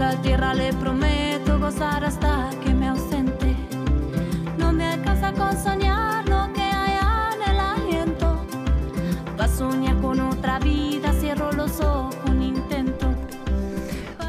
[0.00, 3.56] A esta tierra le prometo gozar hasta que me ausente.
[4.56, 6.98] No me alcanza con soñar lo que hay
[7.34, 8.38] en el aliento.
[9.40, 13.08] Va soñar con otra vida, cierro los ojos, un intento.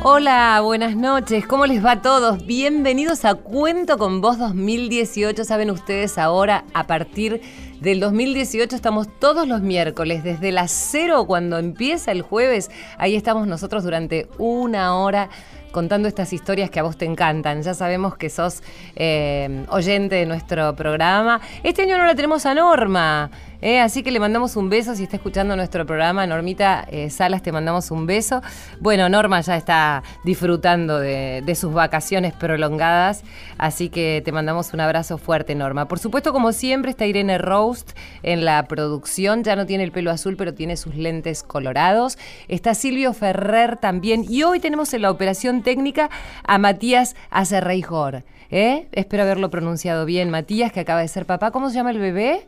[0.02, 1.46] Hola, buenas noches.
[1.46, 2.44] ¿Cómo les va a todos?
[2.48, 5.44] Bienvenidos a Cuento con Voz 2018.
[5.44, 7.42] Saben ustedes ahora, a partir
[7.80, 12.72] del 2018 estamos todos los miércoles, desde las cero cuando empieza el jueves.
[12.98, 15.30] Ahí estamos nosotros durante una hora
[15.72, 17.62] contando estas historias que a vos te encantan.
[17.62, 18.64] Ya sabemos que sos
[18.96, 21.42] eh, oyente de nuestro programa.
[21.64, 23.32] Este año no la tenemos a Norma.
[23.62, 26.26] Eh, así que le mandamos un beso si está escuchando nuestro programa.
[26.26, 28.42] Normita eh, Salas, te mandamos un beso.
[28.80, 33.24] Bueno, Norma ya está disfrutando de, sus vacaciones prolongadas,
[33.58, 35.88] así que te mandamos un abrazo fuerte, Norma.
[35.88, 37.92] Por supuesto, como siempre, está Irene Roast
[38.24, 39.44] en la producción.
[39.44, 42.18] Ya no tiene el pelo azul, pero tiene sus lentes colorados.
[42.48, 44.26] Está Silvio Ferrer también.
[44.30, 46.10] Y hoy tenemos en la operación técnica
[46.44, 48.24] a Matías Acerreijor.
[48.52, 48.88] ¿eh?
[48.92, 50.30] Espero haberlo pronunciado bien.
[50.30, 51.52] Matías, que acaba de ser papá.
[51.52, 52.48] ¿Cómo se llama el bebé?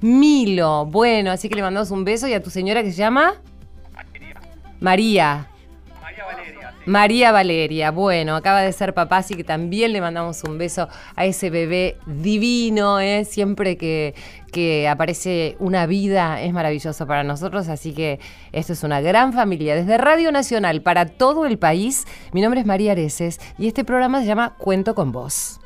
[0.00, 0.86] Milo.
[0.86, 3.34] Bueno, así que le mandamos un beso y a tu señora que se llama
[4.80, 5.48] María.
[6.00, 6.74] María Valeria.
[6.84, 6.90] Sí.
[6.90, 7.90] María Valeria.
[7.90, 11.96] Bueno, acaba de ser papá, así que también le mandamos un beso a ese bebé
[12.06, 13.00] divino.
[13.00, 13.24] ¿eh?
[13.24, 14.14] Siempre que,
[14.52, 18.20] que aparece una vida es maravilloso para nosotros, así que
[18.52, 19.74] esto es una gran familia.
[19.74, 24.20] Desde Radio Nacional para todo el país, mi nombre es María Areces y este programa
[24.20, 25.60] se llama Cuento con Vos.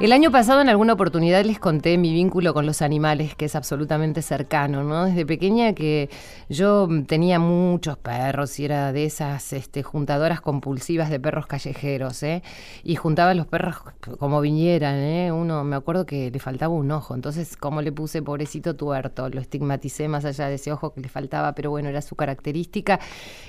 [0.00, 3.54] El año pasado en alguna oportunidad les conté mi vínculo con los animales, que es
[3.54, 5.04] absolutamente cercano, ¿no?
[5.04, 6.08] Desde pequeña que
[6.48, 12.42] yo tenía muchos perros y era de esas este, juntadoras compulsivas de perros callejeros, ¿eh?
[12.82, 13.76] Y juntaba los perros
[14.18, 15.32] como vinieran, ¿eh?
[15.32, 19.38] Uno, me acuerdo que le faltaba un ojo, entonces como le puse pobrecito tuerto, lo
[19.38, 23.00] estigmaticé más allá de ese ojo que le faltaba, pero bueno, era su característica.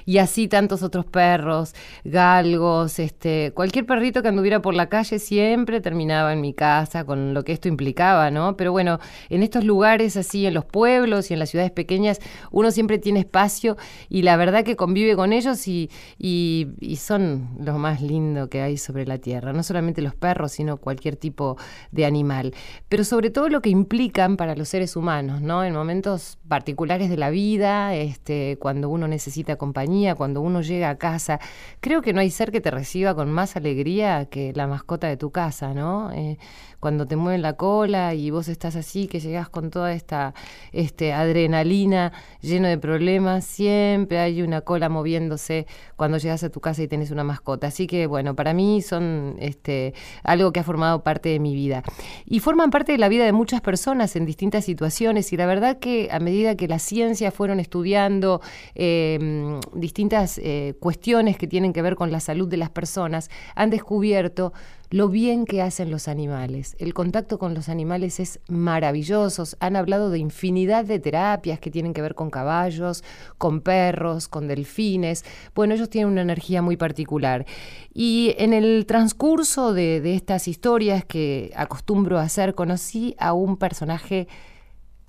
[0.06, 1.74] Y así tantos otros perros,
[2.04, 7.34] galgos, este, cualquier perrito que anduviera por la calle siempre terminaba en mi casa con
[7.34, 8.58] lo que esto implicaba, ¿no?
[8.58, 12.20] Pero bueno, en estos lugares así, en los pueblos y en las ciudades pequeñas,
[12.52, 13.78] uno siempre tiene espacio
[14.10, 18.78] y la verdad que convive con ellos y, y, son lo más lindo que hay
[18.78, 19.54] sobre la tierra.
[19.54, 21.58] No solamente los perros, sino cualquier tipo
[21.92, 22.54] de animal.
[22.90, 25.64] Pero sobre todo lo que implican para los seres humanos, ¿no?
[25.64, 30.98] En momentos particulares de la vida, este, cuando uno necesita compañía, cuando uno llega a
[30.98, 31.40] casa.
[31.80, 35.18] Creo que no hay ser que te reciba con más alegría que la mascota de
[35.18, 36.12] tu casa, ¿no?
[36.12, 36.31] Eh,
[36.80, 40.34] cuando te mueven la cola y vos estás así, que llegás con toda esta
[40.72, 42.12] este, adrenalina,
[42.42, 47.12] lleno de problemas, siempre hay una cola moviéndose cuando llegas a tu casa y tenés
[47.12, 47.68] una mascota.
[47.68, 49.94] Así que bueno, para mí son este,
[50.24, 51.84] algo que ha formado parte de mi vida.
[52.26, 55.78] Y forman parte de la vida de muchas personas en distintas situaciones y la verdad
[55.78, 58.42] que a medida que la ciencia fueron estudiando
[58.74, 63.70] eh, distintas eh, cuestiones que tienen que ver con la salud de las personas, han
[63.70, 64.54] descubierto
[64.92, 66.76] lo bien que hacen los animales.
[66.78, 69.46] El contacto con los animales es maravilloso.
[69.62, 73.02] Han hablado de infinidad de terapias que tienen que ver con caballos,
[73.38, 75.24] con perros, con delfines.
[75.56, 77.46] Bueno, ellos tienen una energía muy particular.
[77.94, 84.28] Y en el transcurso de, estas historias que acostumbro a hacer, conocí a un personaje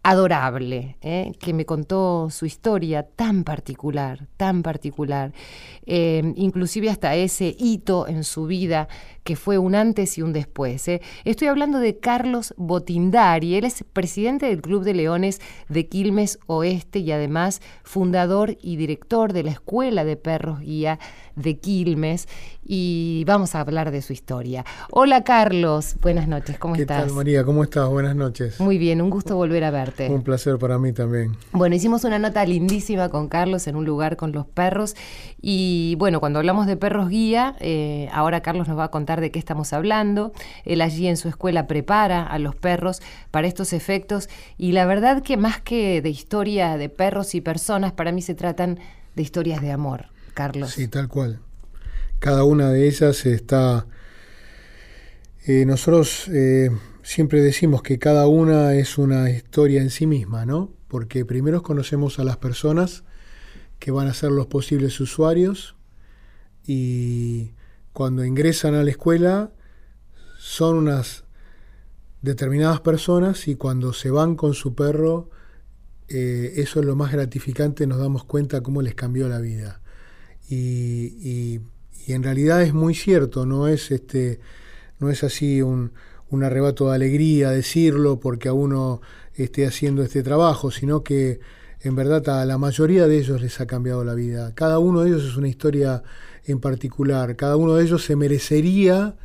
[0.03, 1.33] adorable, ¿eh?
[1.39, 5.33] que me contó su historia tan particular, tan particular,
[5.87, 8.89] eh, inclusive hasta ese hito en su vida
[9.23, 10.89] que fue un antes y un después.
[10.89, 11.01] ¿eh?
[11.25, 16.99] Estoy hablando de Carlos Botindari, él es presidente del Club de Leones de Quilmes Oeste
[16.99, 20.99] y además fundador y director de la Escuela de Perros Guía
[21.37, 22.29] de Quilmes
[22.65, 24.65] y vamos a hablar de su historia.
[24.91, 27.07] Hola Carlos, buenas noches, ¿cómo ¿Qué estás?
[27.07, 27.45] tal María?
[27.45, 27.89] ¿Cómo estás?
[27.89, 28.61] Buenas noches.
[28.61, 30.09] Muy bien, un gusto volver a verte.
[30.09, 31.37] Un placer para mí también.
[31.53, 34.95] Bueno, hicimos una nota lindísima con Carlos en un lugar con los perros
[35.41, 39.31] y bueno, cuando hablamos de perros guía, eh, ahora Carlos nos va a contar de
[39.31, 40.33] qué estamos hablando.
[40.65, 45.23] Él allí en su escuela prepara a los perros para estos efectos y la verdad
[45.23, 48.79] que más que de historia de perros y personas, para mí se tratan
[49.15, 50.73] de historias de amor, Carlos.
[50.73, 51.41] Sí, tal cual.
[52.19, 53.87] Cada una de ellas está...
[55.45, 56.71] Eh, nosotros eh,
[57.03, 60.73] siempre decimos que cada una es una historia en sí misma, ¿no?
[60.89, 63.03] Porque primero conocemos a las personas
[63.79, 65.75] que van a ser los posibles usuarios
[66.65, 67.55] y
[67.93, 69.53] cuando ingresan a la escuela
[70.39, 71.25] son unas
[72.21, 75.31] determinadas personas y cuando se van con su perro,
[76.09, 79.82] eh, eso es lo más gratificante, nos damos cuenta cómo les cambió la vida.
[80.55, 81.61] Y,
[82.07, 84.41] y, en realidad es muy cierto, no es este
[84.99, 85.93] no es así un,
[86.29, 89.01] un arrebato de alegría decirlo porque a uno
[89.35, 91.41] esté haciendo este trabajo, sino que
[91.81, 94.55] en verdad a la mayoría de ellos les ha cambiado la vida.
[94.55, 96.03] Cada uno de ellos es una historia
[96.45, 99.17] en particular, cada uno de ellos se merecería,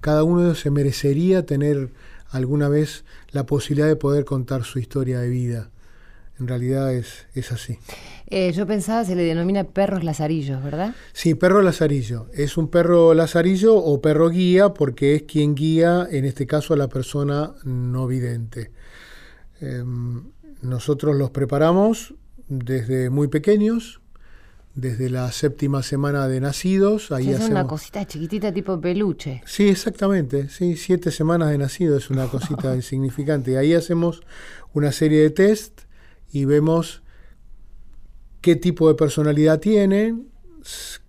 [0.00, 1.92] cada uno de ellos se merecería tener
[2.30, 5.70] alguna vez la posibilidad de poder contar su historia de vida.
[6.40, 7.78] En realidad es, es así.
[8.26, 10.94] Eh, yo pensaba, se le denomina perros lazarillos, ¿verdad?
[11.12, 12.28] Sí, perro lazarillo.
[12.32, 16.78] Es un perro lazarillo o perro guía porque es quien guía, en este caso, a
[16.78, 18.70] la persona no vidente.
[19.60, 20.30] Em,
[20.62, 22.14] nosotros los preparamos
[22.48, 24.00] desde muy pequeños,
[24.74, 27.12] desde la séptima semana de nacidos.
[27.12, 29.42] Ahí es una cosita chiquitita tipo peluche.
[29.44, 30.48] Sí, exactamente.
[30.48, 33.58] Sí, siete semanas de nacido es una cosita insignificante.
[33.58, 34.22] Ahí hacemos
[34.72, 35.89] una serie de test
[36.32, 37.02] y vemos
[38.40, 40.28] qué tipo de personalidad tienen,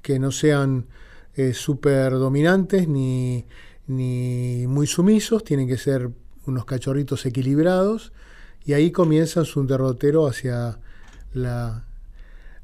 [0.01, 0.87] que no sean
[1.35, 3.45] eh, súper dominantes ni,
[3.87, 6.09] ni muy sumisos, tienen que ser
[6.45, 8.11] unos cachorritos equilibrados
[8.65, 10.79] y ahí comienza su derrotero hacia
[11.33, 11.85] la,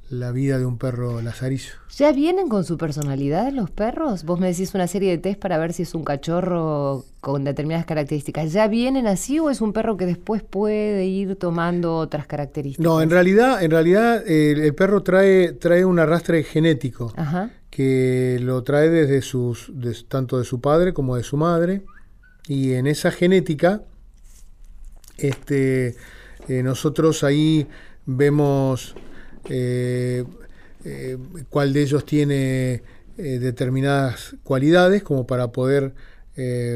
[0.10, 1.74] la vida de un perro lazarillo.
[1.96, 4.24] ¿Ya vienen con su personalidad los perros?
[4.24, 7.86] Vos me decís una serie de test para ver si es un cachorro con determinadas
[7.86, 8.54] características.
[8.54, 12.86] ¿Ya vienen así o es un perro que después puede ir tomando otras características?
[12.86, 17.14] No, en realidad, en realidad el, perro trae, trae un arrastre genético
[17.70, 19.74] que lo trae desde sus,
[20.08, 21.84] tanto de su padre como de su madre.
[22.48, 23.82] Y en esa genética,
[25.18, 25.96] este,
[26.48, 27.68] eh, nosotros ahí
[28.06, 28.96] vemos
[29.50, 30.24] eh,
[30.86, 31.18] eh,
[31.50, 32.84] cuál de ellos tiene
[33.18, 35.94] eh, determinadas cualidades como para poder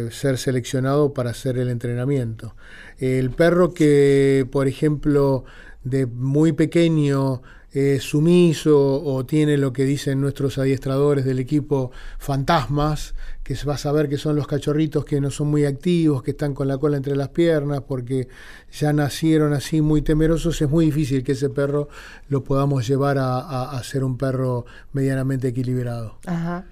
[0.10, 2.56] ser seleccionado para hacer el entrenamiento.
[2.98, 5.46] El perro que, por ejemplo,
[5.84, 13.16] de muy pequeño es sumiso o tiene lo que dicen nuestros adiestradores del equipo fantasmas,
[13.44, 16.32] que se va a saber que son los cachorritos que no son muy activos, que
[16.32, 18.28] están con la cola entre las piernas, porque
[18.72, 21.88] ya nacieron así muy temerosos, es muy difícil que ese perro
[22.30, 26.18] lo podamos llevar a, a ser un perro medianamente equilibrado.
[26.26, 26.66] Ajá.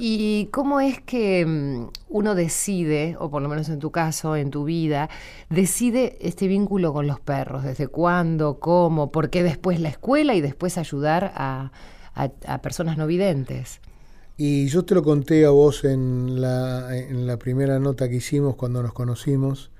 [0.00, 4.52] ¿Y cómo es que mm, uno decide, o por lo menos en tu caso, en
[4.52, 5.10] tu vida,
[5.50, 7.64] decide este vínculo con los perros?
[7.64, 8.60] ¿Desde cuándo?
[8.60, 9.10] ¿Cómo?
[9.10, 11.72] ¿Por qué después la escuela y después ayudar a,
[12.62, 13.80] personas no videntes?
[14.36, 18.54] Y yo te lo conté a vos en la, en la primera nota que hicimos
[18.54, 19.72] cuando nos conocimos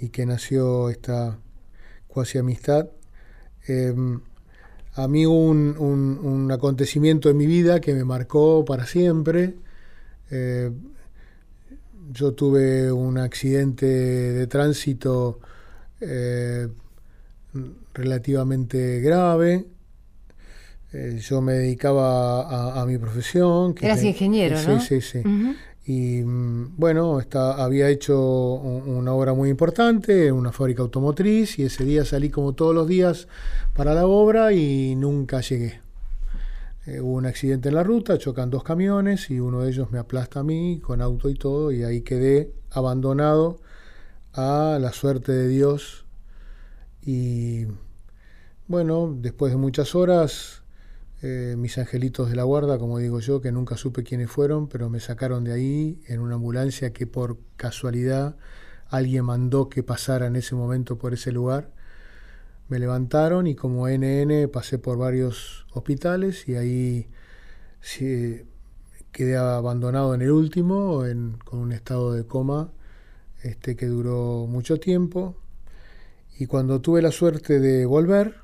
[0.00, 1.38] y que nació esta
[2.08, 2.88] cuasi amistad.
[3.66, 4.22] Em,
[4.96, 9.54] a mí un, un, acontecimiento en mi vida que me marcó para siempre.
[10.30, 10.70] Eh,
[12.12, 15.40] yo tuve un accidente de tránsito
[16.00, 16.68] eh,
[17.92, 19.64] relativamente grave.
[20.92, 23.74] Eh, yo me dedicaba a, mi profesión.
[23.74, 24.80] Que Eras ingeniero, ¿no?
[24.80, 25.28] Sí, sí, sí.
[25.86, 32.04] Y mm, bueno, había hecho una obra muy importante, una fábrica automotriz, y ese día
[32.04, 33.28] salí como todos los días
[33.74, 35.80] para la obra y nunca llegué.
[36.86, 39.98] Eh, hubo un accidente en la ruta, chocan dos camiones y uno de ellos me
[39.98, 43.60] aplasta a mí con auto y todo, y ahí quedé abandonado
[44.32, 46.04] a la suerte de Dios.
[47.02, 47.66] Y
[48.66, 50.63] bueno, después de muchas horas
[51.26, 54.90] eh, mis angelitos de la guarda, como digo yo, que nunca supe quiénes fueron, pero
[54.90, 58.36] me sacaron de ahí en una ambulancia que por casualidad
[58.90, 61.70] alguien mandó que pasara en ese momento por ese lugar.
[62.68, 67.08] Me levantaron y como NN pasé por varios hospitales y ahí
[69.10, 71.04] quedé abandonado en el último,
[71.46, 72.70] con un estado de coma
[73.42, 75.36] este, que duró mucho tiempo.
[76.38, 78.34] Y cuando tuve la suerte de volver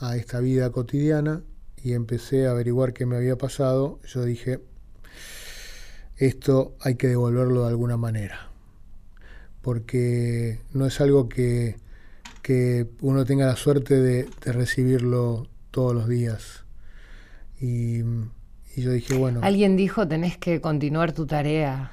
[0.00, 1.44] a esta vida cotidiana,
[1.82, 4.60] y empecé a averiguar qué me había pasado, yo dije,
[6.16, 8.50] esto hay que devolverlo de alguna manera,
[9.62, 11.76] porque no es algo que,
[13.00, 16.64] uno tenga la suerte de, recibirlo todos los días.
[17.60, 18.00] Y,
[18.76, 19.40] yo dije, bueno...
[19.42, 21.92] Alguien dijo, tenés que continuar tu tarea.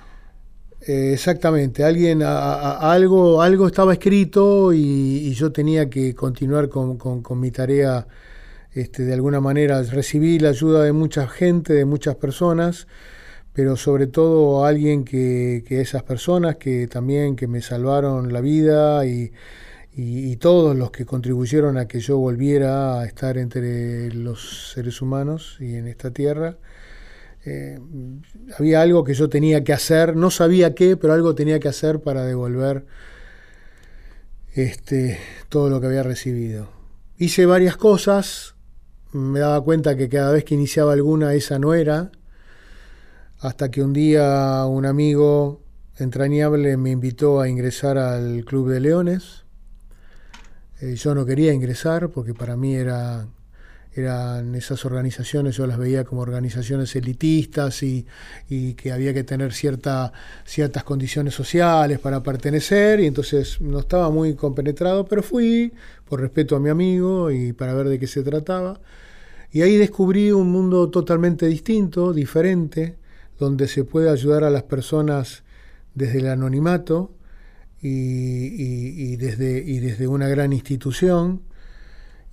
[0.82, 7.51] Eh, exactamente, alguien, algo, algo estaba escrito y, yo tenía que continuar con, con mi
[7.51, 8.08] tarea
[8.74, 12.88] este, de alguna manera recibí la ayuda de mucha gente, de muchas personas,
[13.53, 19.31] pero sobre todo alguien que, esas personas que también que me salvaron la vida y,
[20.39, 25.74] todos los que contribuyeron a que yo volviera a estar entre los seres humanos y
[25.74, 26.57] en esta tierra.
[27.43, 27.79] Eh,
[28.59, 32.00] había algo que yo tenía que hacer, no sabía qué, pero algo tenía que hacer
[32.01, 32.86] para devolver
[34.53, 35.17] este,
[35.50, 36.69] todo lo que había recibido.
[37.17, 38.53] Hice varias cosas,
[39.13, 42.11] me daba cuenta que cada vez que iniciaba alguna esa no era.
[43.39, 45.61] hasta que un día un amigo
[45.97, 49.45] entrañable me invitó a ingresar al Club de Leones.
[50.81, 53.27] Eh, yo no quería ingresar porque para mí era,
[54.01, 58.06] eran esas organizaciones, yo las veía como organizaciones elitistas y,
[58.75, 60.12] que había que tener cierta,
[60.46, 65.74] ciertas condiciones sociales para pertenecer y entonces no estaba muy compenetrado, pero fui
[66.06, 68.80] por respeto a mi amigo y para ver de qué se trataba.
[69.51, 72.98] Y ahí descubrí un mundo totalmente distinto, diferente,
[73.39, 75.44] donde se puede ayudar a las personas
[75.96, 77.12] desde el anonimato
[77.82, 81.42] y, desde, y desde una gran institución.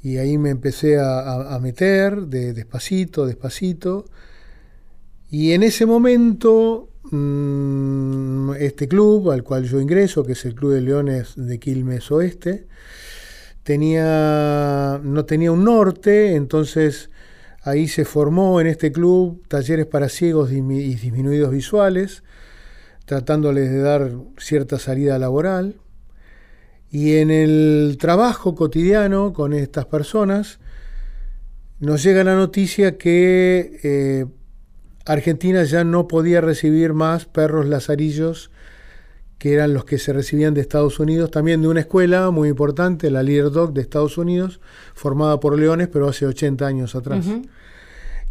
[0.05, 4.05] Y ahí me empecé a, meter de, despacito, despacito.
[5.31, 10.75] Y en ese momento, mm, este club al cual yo ingreso, que es el Club
[10.75, 12.67] de Leones de Quilmes Oeste,
[13.63, 17.09] tenía, no tenía un norte, entonces
[17.63, 22.25] ahí se formó en este club talleres para ciegos y disminuidos visuales,
[23.07, 25.77] tratándoles de dar cierta salida laboral.
[26.95, 30.61] Y en el trabajo cotidiano con estas personas
[31.81, 34.27] nos llega la noticia que eh,
[35.05, 38.53] Argentina ya no podía recibir más perros lazarillos
[39.39, 43.11] que eran los que se recibían de Estados Unidos, también de una escuela muy importante,
[43.11, 44.61] la Leader Dog de Estados Unidos,
[44.95, 47.27] formada por leones, pero hace 80 años atrás.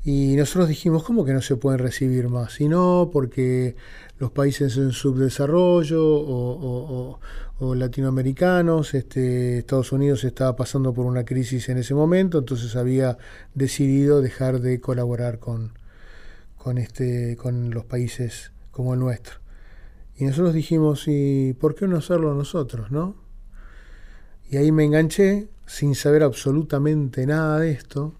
[0.05, 2.59] Y nosotros dijimos, ¿cómo que no se pueden recibir más?
[2.59, 3.75] Y no, porque
[4.19, 7.19] los países en subdesarrollo o,
[7.73, 13.17] latinoamericanos, este, Estados Unidos estaba pasando por una crisis en ese momento, entonces había
[13.53, 15.71] decidido dejar de colaborar con,
[16.57, 19.39] con, este, con los países como el nuestro.
[20.17, 23.15] Y nosotros dijimos, ¿y por qué no hacerlo nosotros, no?
[24.49, 28.13] Y ahí me enganché sin saber absolutamente nada de esto.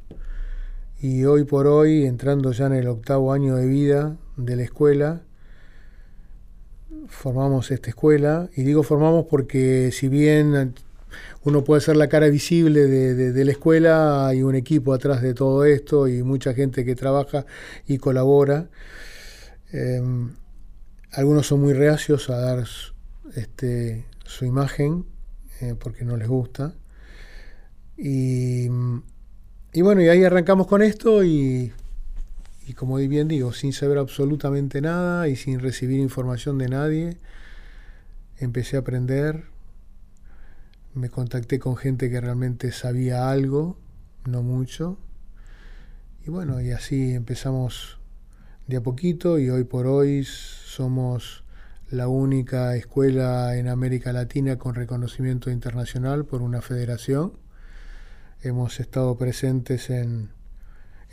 [0.99, 5.21] Y hoy por hoy, entrando ya en el octavo año de vida de la escuela,
[7.07, 8.49] formamos esta escuela.
[8.55, 10.73] Y digo formamos porque si bien
[11.43, 15.65] uno puede ser la cara visible de, la escuela, hay un equipo atrás de todo
[15.65, 17.45] esto y mucha gente que trabaja
[17.87, 18.69] y colabora.
[19.71, 20.35] Em,
[21.11, 22.63] algunos son muy reacios a dar
[23.35, 25.05] este, su imagen
[25.61, 26.73] eh, porque no les gusta.
[27.97, 28.67] Y,
[29.73, 31.71] y bueno, y ahí arrancamos con esto y
[32.65, 37.17] y como bien digo, sin saber absolutamente nada y sin recibir información de nadie,
[38.37, 39.45] empecé a aprender,
[40.93, 43.77] me contacté con gente que realmente sabía algo,
[44.25, 44.97] no mucho,
[46.25, 47.99] y bueno, y así empezamos
[48.67, 51.43] de a poquito y hoy por hoy somos
[51.89, 57.33] la única escuela en América Latina con reconocimiento internacional por una federación.
[58.41, 60.29] Hemos estado presentes en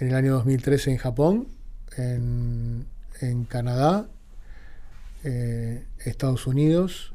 [0.00, 1.48] en el año 2013 en Japón,
[1.96, 2.86] en,
[3.48, 4.08] Canadá,
[5.24, 7.12] eh, Estados Unidos.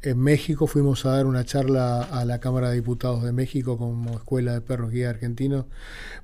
[0.00, 4.14] En México fuimos a dar una charla a la Cámara de Diputados de México como
[4.14, 5.66] escuela de perros guía argentinos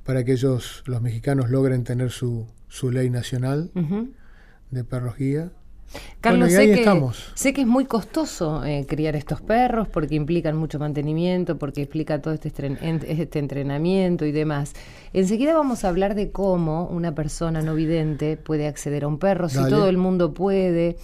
[0.03, 3.71] para que ellos, los mexicanos, logren tener su, su ley nacional
[4.71, 5.51] de perros guía.
[6.21, 10.79] Carlos, sé, que, sé que es muy costoso eh, criar estos perros porque implican mucho
[10.79, 12.51] mantenimiento, porque explica todo este,
[13.07, 14.73] este entrenamiento y demás.
[15.13, 19.49] Enseguida vamos a hablar de cómo una persona no vidente puede acceder a un perro,
[19.49, 20.97] si todo el mundo puede.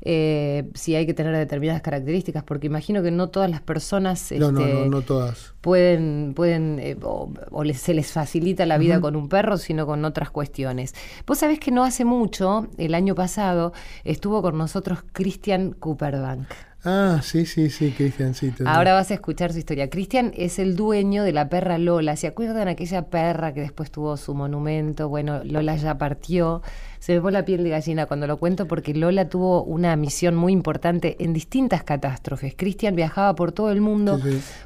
[0.00, 4.48] Eh, si hay que tener determinadas características, porque imagino que no todas las personas no,
[4.48, 5.54] este, todas.
[5.60, 7.32] pueden, pueden eh, o,
[7.74, 10.94] se les facilita la vida con un perro, sino con otras cuestiones.
[11.26, 13.72] Vos sabés que no hace mucho, el año pasado,
[14.04, 16.48] estuvo con nosotros Christian Cooperbank.
[16.84, 18.52] Ah, sí, sí, sí, Cristian, sí.
[18.64, 19.90] Ahora vas a escuchar su historia.
[19.90, 22.16] Cristian es el dueño de la perra Lola.
[22.16, 25.08] ¿Se acuerdan aquella perra que después tuvo su monumento?
[25.08, 26.62] Bueno, Lola ya partió
[27.00, 30.34] se me pone la piel de gallina cuando lo cuento porque Lola tuvo una misión
[30.34, 32.54] muy importante en distintas catástrofes.
[32.56, 34.20] Cristian viajaba por todo el mundo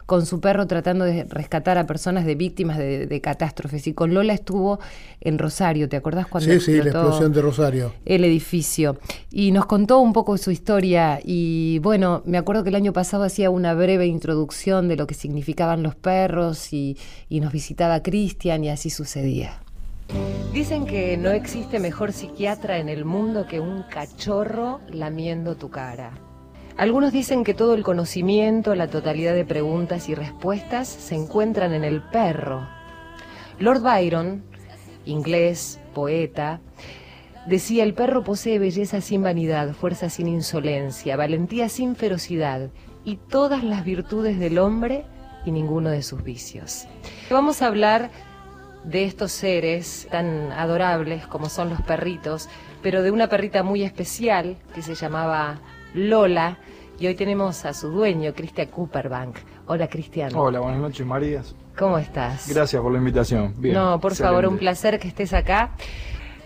[0.07, 4.33] con su perro tratando de rescatar a personas de víctimas de, catástrofes y con Lola
[4.33, 4.81] estuvo
[5.21, 7.92] en Rosario, ¿te acordás cuando Sí, sí, la explosión de Rosario.
[8.04, 8.99] El edificio.
[9.31, 13.25] Y nos contó un poco su historia y bueno, me acuerdo que el año pasado
[13.25, 16.97] hacía una breve introducción de lo que significaban los perros y,
[17.28, 19.62] y nos visitaba Cristian y así sucedía.
[20.52, 26.12] Dicen que no existe mejor psiquiatra en el mundo que un cachorro lamiendo tu cara.
[26.76, 31.85] Algunos dicen que todo el conocimiento, la totalidad de preguntas y respuestas se encuentran en
[31.85, 32.66] el perro.
[33.59, 34.42] Lord Byron,
[35.04, 36.61] inglés, poeta,
[37.46, 42.70] decía el perro posee belleza sin vanidad, fuerza sin insolencia, valentía sin ferocidad
[43.04, 45.04] y todas las virtudes del hombre
[45.44, 46.87] y ninguno de sus vicios.
[47.30, 48.11] Vamos a hablar
[48.84, 52.49] de estos seres tan adorables como son los perritos,
[52.82, 55.61] pero de una perrita muy especial que se llamaba
[55.94, 56.58] Lola.
[56.99, 59.37] Y hoy tenemos a su dueño, Cristian Cooperbank.
[59.66, 60.32] Hola, Cristian.
[60.34, 61.42] Hola, buenas noches, María.
[61.76, 62.49] ¿Cómo estás?
[62.49, 63.54] Gracias por la invitación.
[63.56, 65.75] Bien, no, por favor, un placer que estés acá.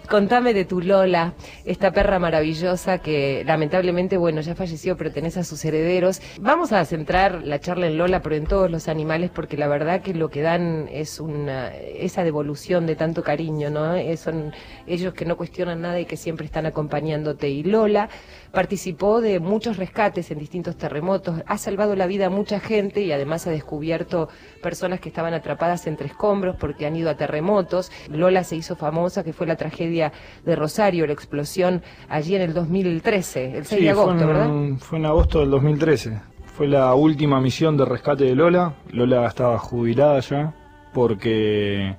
[0.09, 1.35] Contame de tu Lola,
[1.65, 6.23] esta perra maravillosa que lamentablemente, bueno, ya falleció, pero tenés a sus herederos.
[6.41, 10.03] Vamos a centrar la charla en Lola, pero en todos los animales, porque la verdad
[10.03, 13.95] que lo que dan es una, esa devolución de tanto cariño, ¿no?
[14.17, 14.53] son
[14.87, 17.49] ellos que no cuestionan nada y que siempre están acompañándote.
[17.49, 18.09] Y Lola
[18.57, 23.13] participó de muchos rescates en distintos terremotos, ha salvado la vida a mucha gente y
[23.13, 24.31] además ha descubierto
[24.63, 27.93] personas que estaban atrapadas entre escombros porque han ido a terremotos.
[28.09, 30.11] Lola se hizo famosa, que fue la tragedia
[30.47, 34.51] de Rosario, la explosión allí en el 2013, el 6 de agosto, fue ¿verdad?
[34.79, 36.19] Fue en agosto del 2013.
[36.47, 38.73] Fue la última misión de rescate de Lola.
[38.91, 40.55] Lola estaba jubilada ya
[40.95, 41.95] porque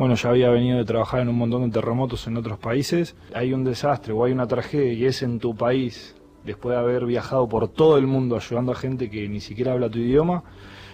[0.00, 3.14] bueno, ya había venido de trabajar en un montón de terremotos en otros países.
[3.34, 7.04] Hay un desastre o hay una tragedia y es en tu país, después de haber
[7.04, 10.42] viajado por todo el mundo ayudando a gente que ni siquiera habla tu idioma.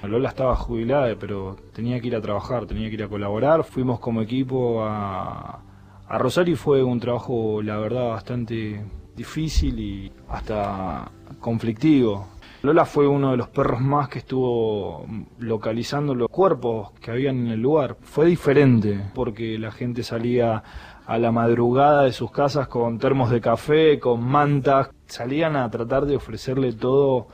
[0.03, 3.63] Lola estaba jubilada, pero tenía que ir a trabajar, tenía que ir a colaborar.
[3.63, 5.63] Fuimos como equipo a,
[6.09, 8.85] a Rosario y fue un trabajo, la verdad, bastante
[9.15, 12.27] difícil y hasta conflictivo.
[12.67, 15.07] Lola fue uno de los perros más que estuvo
[15.39, 17.97] localizando los cuerpos que habían en el lugar.
[18.03, 20.65] Fue diferente porque la gente salía
[21.07, 26.07] a la madrugada de sus casas con termos de café, con mantas, salían a tratar
[26.07, 27.29] de ofrecerle todo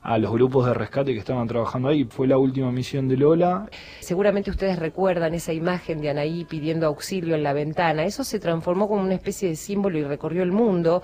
[0.00, 2.04] a los grupos de rescate que estaban trabajando ahí.
[2.04, 3.68] Fue la última misión de Lola.
[4.00, 8.04] Seguramente ustedes recuerdan esa imagen de Anaí pidiendo auxilio en la ventana.
[8.04, 11.02] Eso se transformó como una especie de símbolo y recorrió el mundo.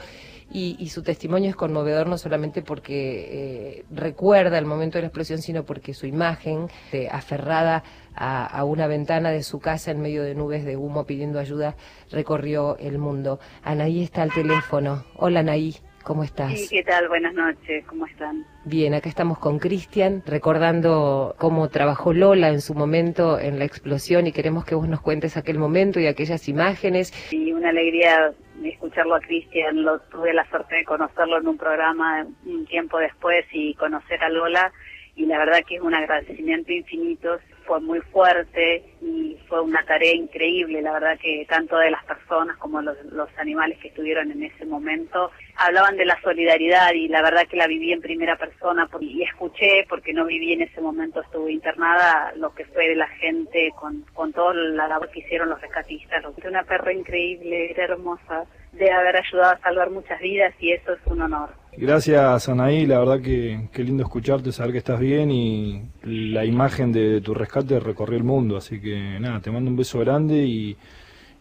[0.50, 5.40] Y, su testimonio es conmovedor no solamente porque eh, recuerda el momento de la explosión,
[5.40, 6.68] sino porque su imagen,
[7.10, 7.84] aferrada
[8.14, 11.76] a, a, una ventana de su casa en medio de nubes de humo pidiendo ayuda,
[12.10, 13.40] recorrió el mundo.
[13.62, 15.04] Anaí está al teléfono.
[15.16, 15.76] Hola Anaí.
[16.08, 16.58] ¿Cómo estás?
[16.58, 17.06] Sí, ¿qué tal?
[17.08, 18.46] Buenas noches, ¿cómo están?
[18.64, 24.26] Bien, acá estamos con Cristian, recordando cómo trabajó Lola en su momento en la explosión
[24.26, 27.12] y queremos que vos nos cuentes aquel momento y aquellas imágenes.
[27.30, 28.32] Y una alegría
[28.64, 33.44] escucharlo a Cristian, lo tuve la suerte de conocerlo en un programa un tiempo después
[33.52, 34.72] y conocer a Lola
[35.14, 40.14] y la verdad que es un agradecimiento infinito, fue muy fuerte y fue una tarea
[40.14, 44.42] increíble, la verdad que tanto de las personas como los, los animales que estuvieron en
[44.42, 48.88] ese momento hablaban de la solidaridad y la verdad que la viví en primera persona
[49.00, 53.08] y escuché, porque no viví en ese momento, estuve internada, lo que fue de la
[53.08, 56.24] gente con, con toda la labor que hicieron los rescatistas.
[56.44, 61.00] Una perra increíble, era hermosa, de haber ayudado a salvar muchas vidas y eso es
[61.06, 61.50] un honor.
[61.80, 66.90] Gracias Anaí, la verdad que qué lindo escucharte, saber que estás bien y la imagen
[66.90, 70.76] de, tu rescate recorrió el mundo, así que nada, te mando un beso grande y,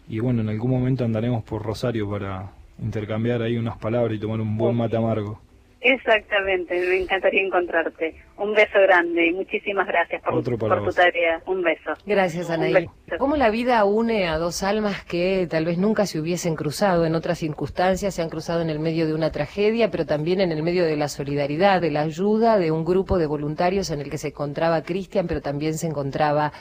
[0.08, 4.40] y bueno, en algún momento andaremos por Rosario para intercambiar ahí unas palabras y tomar
[4.40, 5.40] un buen mate amargo.
[5.80, 8.16] Exactamente, me encantaría encontrarte.
[8.36, 11.40] Un beso grande y muchísimas gracias por, por tu tarea.
[11.46, 11.92] Un beso.
[12.04, 12.88] Gracias, Anaí.
[13.18, 17.14] ¿Cómo la vida une a dos almas que tal vez nunca se hubiesen cruzado en
[17.14, 18.14] otras circunstancias?
[18.14, 20.96] Se han cruzado en el medio de una tragedia, pero también en el medio de
[20.96, 24.82] la solidaridad, de la ayuda de un grupo de voluntarios en el que se encontraba
[24.82, 26.52] Cristian, pero también se encontraba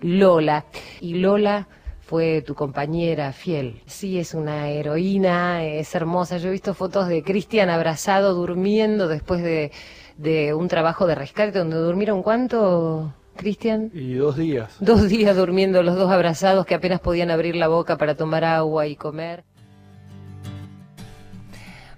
[0.00, 0.64] Lola.
[1.00, 1.68] Y Lola
[2.12, 3.80] fue tu compañera fiel.
[3.86, 6.36] Sí, es una heroína, es hermosa.
[6.36, 9.72] Yo he visto fotos de Cristian abrazado, durmiendo después de,
[10.18, 13.90] de un trabajo de rescate, donde durmieron cuánto, Cristian?
[13.94, 14.76] Y dos días.
[14.78, 18.86] Dos días durmiendo los dos abrazados que apenas podían abrir la boca para tomar agua
[18.86, 19.44] y comer.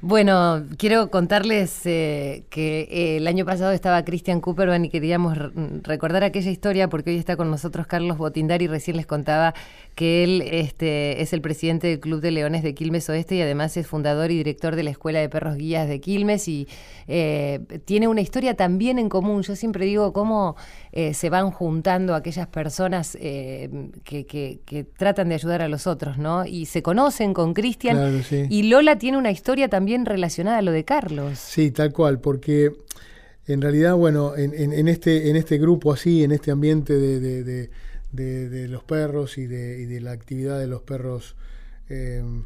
[0.06, 5.38] Bueno, quiero contarles eh, que eh, el año pasado estaba Christian Cooperman y queríamos
[5.82, 9.54] recordar aquella historia porque hoy está con nosotros Carlos Botindari y recién les contaba
[9.94, 13.78] que él este, es el presidente del Club de Leones de Quilmes Oeste y además
[13.78, 16.68] es fundador y director de la Escuela de Perros Guías de Quilmes y
[17.08, 19.40] eh, tiene una historia también en común.
[19.40, 20.54] Yo siempre digo cómo
[21.12, 26.46] se van juntando aquellas personas que, que, tratan de ayudar a los otros, ¿no?
[26.46, 30.84] Y se conocen con Cristian y Lola tiene una historia también relacionada a lo de
[30.84, 31.38] Carlos.
[31.38, 32.72] Sí, tal cual, porque
[33.46, 39.38] en realidad, bueno, en, este, en este grupo así, en este ambiente de, los perros
[39.38, 41.36] y, de, la actividad de los perros
[41.88, 42.44] em,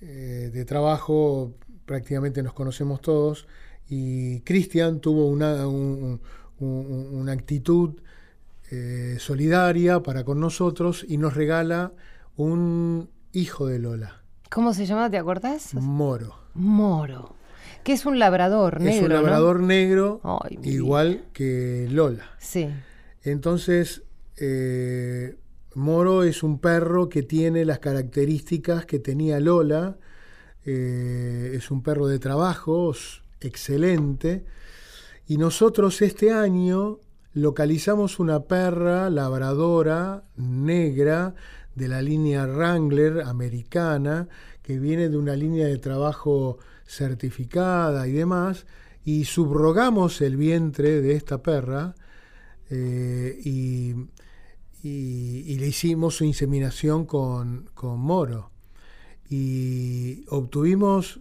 [0.00, 1.52] eh, de trabajo,
[1.84, 3.46] prácticamente nos conocemos todos.
[3.88, 7.96] Y Cristian tuvo una, una actitud
[8.70, 11.92] eh, solidaria para con nosotros y nos regala
[12.36, 14.22] un hijo de Lola.
[14.48, 15.10] ¿Cómo se llama?
[15.10, 15.74] ¿Te acordás?
[15.74, 16.39] Moro.
[16.54, 17.34] Moro.
[17.82, 18.96] Que es un labrador negro.
[18.96, 20.20] Es un labrador negro,
[20.62, 22.30] igual que Lola.
[22.38, 22.68] Sí.
[23.22, 24.02] Entonces,
[24.36, 25.36] eh,
[25.74, 29.96] Moro es un perro que tiene las características que tenía Lola.
[30.64, 32.92] Eh, es un perro de trabajo,
[33.40, 34.44] excelente.
[35.26, 36.98] Y nosotros este año
[37.32, 41.34] localizamos una perra labradora negra
[41.74, 44.28] de la línea Wrangler americana,
[44.70, 48.66] que viene de una línea de trabajo certificada y demás,
[49.04, 51.96] y subrogamos el vientre de esta perra
[52.70, 53.96] eh, y,
[54.84, 58.52] le hicimos su inseminación con, moro.
[59.28, 61.18] Y obtuvimos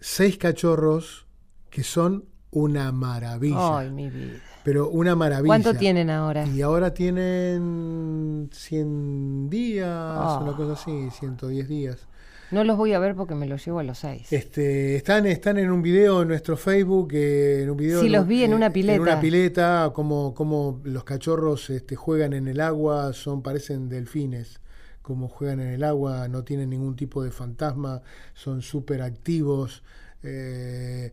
[0.00, 1.28] seis cachorros
[1.70, 3.78] que son una maravilla.
[3.78, 4.40] Ay, mi vida.
[4.64, 5.46] Pero una maravilla.
[5.46, 6.48] ¿Cuánto tienen ahora?
[6.48, 12.08] Y ahora tienen 100 días, una cosa así, 110 días.
[12.50, 14.32] No los voy a ver porque me los llevo a los seis.
[14.32, 18.00] Este, están, están en un video en nuestro Facebook, eh, en un video.
[18.00, 18.94] Sí, los vi en una pileta.
[18.94, 24.60] En una pileta, como, como los cachorros este, juegan en el agua, son, parecen delfines.
[25.02, 28.02] Como juegan en el agua, no tienen ningún tipo de fantasma,
[28.34, 29.82] son súper activos.
[30.22, 31.12] Eh,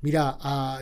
[0.00, 0.38] mira,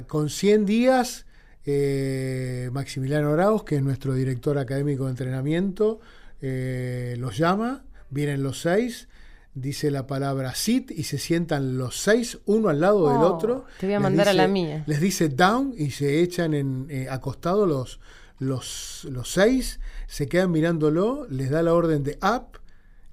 [0.06, 1.26] con 100 días,
[1.64, 6.00] eh, Maximiliano Arauz, que es nuestro director académico de entrenamiento,
[6.40, 9.08] los llama, vienen los seis
[9.54, 13.64] dice la palabra sit y se sientan los seis uno al lado del oh, otro.
[13.78, 14.84] Te voy a mandar a la mía.
[14.86, 18.00] Les dice down y se echan en eh, acostados los,
[18.38, 22.58] los, los seis, se quedan mirándolo, les da la orden de up,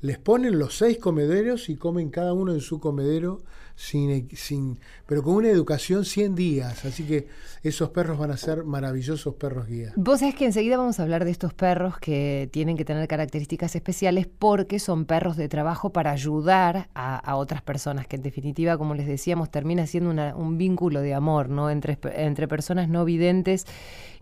[0.02, 3.44] les ponen los seis comederos y comen cada uno en su comedero
[3.80, 6.84] sin, sin, pero con una educación 100 días.
[6.84, 7.30] Así que
[7.64, 9.94] esos perros van a ser maravillosos perros guía.
[9.96, 13.78] Vos sabés que enseguida vamos a hablar de estos perros que tienen que tener características
[13.78, 18.96] especiales porque son perros de trabajo para ayudar a, otras personas, que en definitiva, como
[18.96, 21.70] les decíamos, termina siendo un vínculo de amor ¿no?
[21.70, 23.66] entre, entre personas no videntes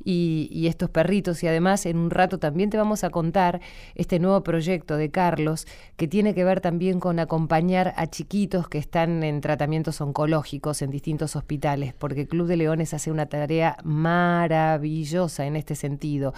[0.04, 1.41] y, y estos perritos.
[1.41, 3.60] Y además, en un rato también te vamos a contar
[3.96, 5.65] este nuevo proyecto de Carlos
[5.96, 10.91] que tiene que ver también con acompañar a chiquitos que están en tratamientos oncológicos en
[10.91, 16.33] distintos hospitales, porque Club de Leones hace una tarea maravillosa en este sentido.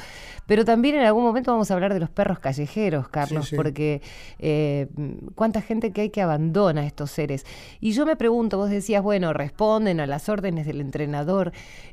[0.45, 4.03] Pero también en algún momento vamos a hablar de los perros callejeros, Carlos, porque
[4.37, 4.89] eh,
[5.33, 7.47] cuánta gente que hay que abandona a estos seres.
[7.79, 11.51] Y yo me pregunto, vos decías, bueno, responden a las órdenes del entrenador.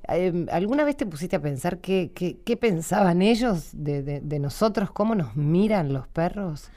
[0.08, 5.14] Eh, ¿Alguna vez te pusiste a pensar qué, qué, pensaban ellos de, de nosotros, cómo
[5.14, 6.70] nos miran los perros?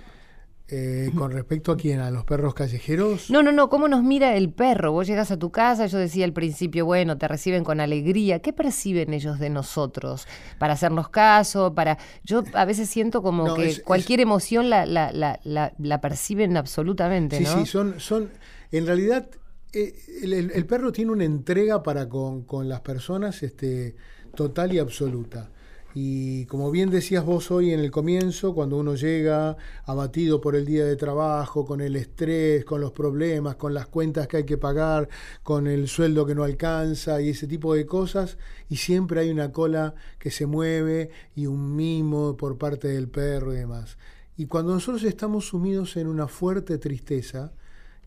[0.72, 2.00] Eh, ¿Con respecto a quién?
[2.00, 3.32] ¿A los perros callejeros?
[3.32, 3.70] No, no, no.
[3.70, 4.92] ¿Cómo nos mira el perro?
[4.92, 8.40] Vos llegas a tu casa, yo decía al principio, bueno, te reciben con alegría.
[8.40, 10.28] ¿Qué perciben ellos de nosotros?
[10.60, 11.98] Para hacernos caso, para...
[12.24, 17.46] Yo a veces siento como que cualquier emoción la, la, la, la, perciben absolutamente, sí,
[17.46, 18.30] Sí, son, son...
[18.72, 19.28] En realidad,
[19.74, 23.96] eh, el, perro tiene una entrega para con, con las personas este,
[24.36, 25.50] total y absoluta.
[25.96, 30.66] Y como bien decías vos hoy en el comienzo, cuando uno llega abatido por el
[30.66, 34.58] día de trabajo, con el estrés, con los problemas, con las cuentas que hay que
[34.58, 35.10] pagar,
[35.42, 38.38] con el sueldo que no alcanza y ese tipo de cosas,
[38.70, 43.54] y siempre hay una cola que se mueve y un mimo por parte del perro
[43.54, 43.98] y demás.
[44.38, 47.52] Y cuando nosotros estamos sumidos en una fuerte tristeza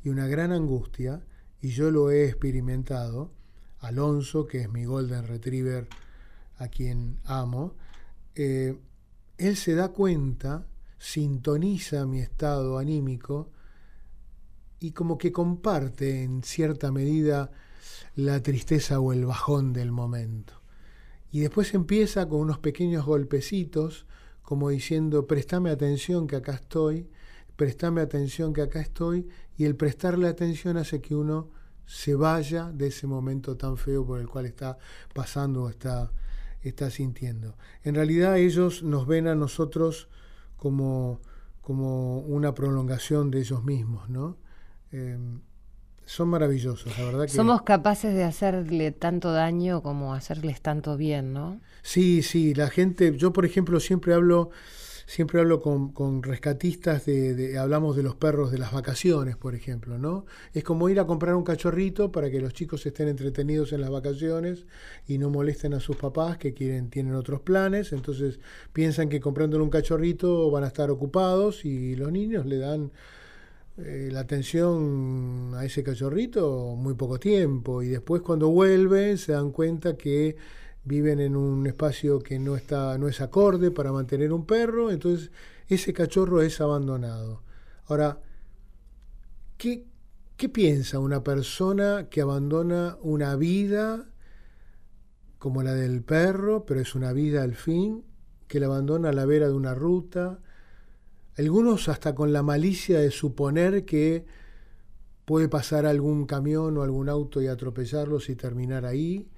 [0.04, 1.20] y una gran angustia,
[1.60, 3.32] y yo lo he experimentado,
[3.80, 5.88] Alonso, que es mi golden retriever,
[6.58, 7.74] a quien amo,
[8.34, 8.78] eh,
[9.38, 10.66] él se da cuenta,
[10.98, 13.50] sintoniza mi estado anímico
[14.78, 17.50] y como que comparte en cierta medida
[18.14, 20.54] la tristeza o el bajón del momento.
[21.30, 24.06] Y después empieza con unos pequeños golpecitos,
[24.42, 27.08] como diciendo, préstame atención que acá estoy,
[27.56, 31.50] préstame atención que acá estoy, y el prestarle atención hace que uno
[31.86, 34.78] se vaya de ese momento tan feo por el cual está
[35.14, 36.10] pasando o está
[36.62, 37.57] está sintiendo.
[37.83, 40.09] En realidad ellos nos ven a nosotros
[40.57, 41.20] como,
[41.61, 44.37] como una prolongación de ellos mismos, ¿no?
[44.90, 45.40] Em,
[46.05, 47.33] son maravillosos, la verdad que...
[47.33, 51.61] Somos capaces de hacerle tanto daño como hacerles tanto bien, ¿no?
[51.83, 54.51] Sí, sí, la gente, yo por ejemplo siempre hablo
[55.12, 60.25] siempre hablo con, rescatistas, de, hablamos de los perros de las vacaciones, por ejemplo, ¿no?
[60.55, 63.90] Es como ir a comprar un cachorrito para que los chicos estén entretenidos en las
[63.90, 64.64] vacaciones
[65.07, 68.40] y no molesten a sus papás que quieren, tienen otros planes, entonces
[68.72, 72.90] piensan que comprándole un cachorrito van a estar ocupados y los niños le dan
[73.77, 79.51] eh, la atención a ese cachorrito muy poco tiempo y después cuando vuelven se dan
[79.51, 80.37] cuenta que
[80.84, 85.30] viven en un espacio que no, está, no es acorde para mantener un perro, entonces
[85.68, 87.42] ese cachorro es abandonado.
[87.86, 88.20] Ahora,
[89.58, 89.86] ¿qué,
[90.36, 94.08] qué piensa una persona que abandona una vida
[95.38, 98.04] como la del perro, pero es una vida al fin,
[98.46, 100.38] que la abandona a la vera de una ruta,
[101.36, 104.24] algunos hasta con la malicia de suponer que
[105.24, 109.28] puede pasar algún camión o algún auto y atropellarlos y terminar ahí.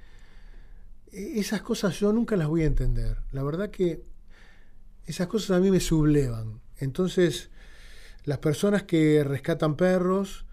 [1.15, 3.19] E, esas cosas yo nunca las voy a entender.
[3.33, 4.03] La verdad que
[5.07, 6.61] esas cosas a mí me sublevan.
[6.79, 7.51] Entonces,
[8.25, 10.45] las personas que rescatan perros,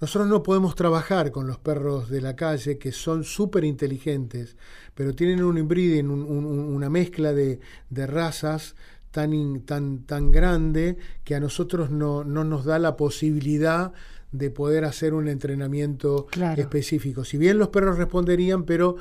[0.00, 4.56] nosotros no podemos trabajar con los perros de la calle que son súper inteligentes,
[4.94, 7.58] pero tienen un inbreeding, una mezcla de,
[7.90, 8.76] razas
[9.10, 13.92] tan, tan, tan grande que a nosotros no, nos da la posibilidad
[14.30, 17.24] de poder hacer un entrenamiento específico.
[17.24, 18.96] Si bien los perros responderían, pero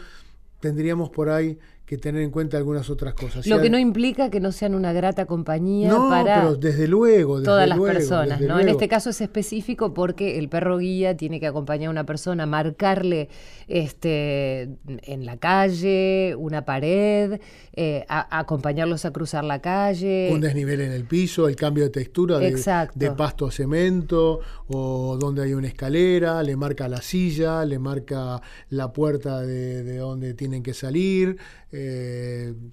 [0.67, 3.47] tendríamos por ahí que tener en cuenta algunas otras cosas.
[3.47, 7.41] Lo que no implica que no sean una grata compañía no, para pero desde luego,
[7.41, 8.41] todas las personas.
[8.41, 8.59] ¿no?
[8.59, 12.45] En este caso es específico porque el perro guía tiene que acompañar a una persona,
[12.45, 13.29] marcarle
[13.69, 17.39] este, en la calle, una pared,
[17.71, 20.29] eh, acompañarlos a cruzar la calle.
[20.29, 22.53] Un desnivel en el piso, el cambio de textura de,
[22.95, 28.41] de, pasto a cemento, o donde hay una escalera, le marca la silla, le marca
[28.71, 31.37] la puerta de, de donde tienen que salir.
[31.69, 31.76] Eh,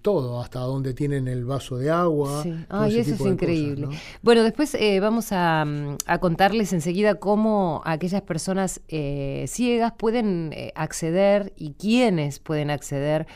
[0.03, 2.43] todo, hasta donde tienen el vaso de agua.
[2.43, 2.55] Sí.
[2.69, 3.89] Ay, eso es increíble.
[4.23, 11.53] Bueno, después eh, vamos mm, a, contarles enseguida cómo aquellas personas eh, ciegas pueden acceder
[11.57, 13.27] y quiénes pueden acceder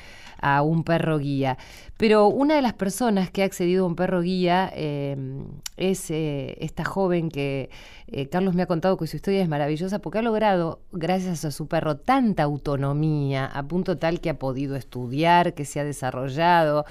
[0.41, 1.59] a un perro guía.
[1.97, 5.47] Pero una de las personas que ha accedido a un perro guía em,
[5.77, 7.71] es eh, esta joven que
[8.07, 11.51] eh, Carlos me ha contado que su historia es maravillosa porque ha logrado, gracias a
[11.51, 16.85] su perro, tanta autonomía, a punto tal que ha podido estudiar, que se ha desarrollado.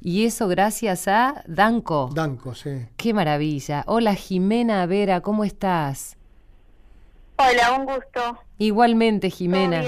[0.00, 2.10] Y eso gracias a Danco.
[2.14, 2.86] Danco, sí.
[2.96, 3.84] Qué maravilla.
[3.86, 6.16] Hola Jimena Vera, ¿cómo estás?
[7.36, 8.38] Hola, un gusto.
[8.58, 9.82] Igualmente, Jimena.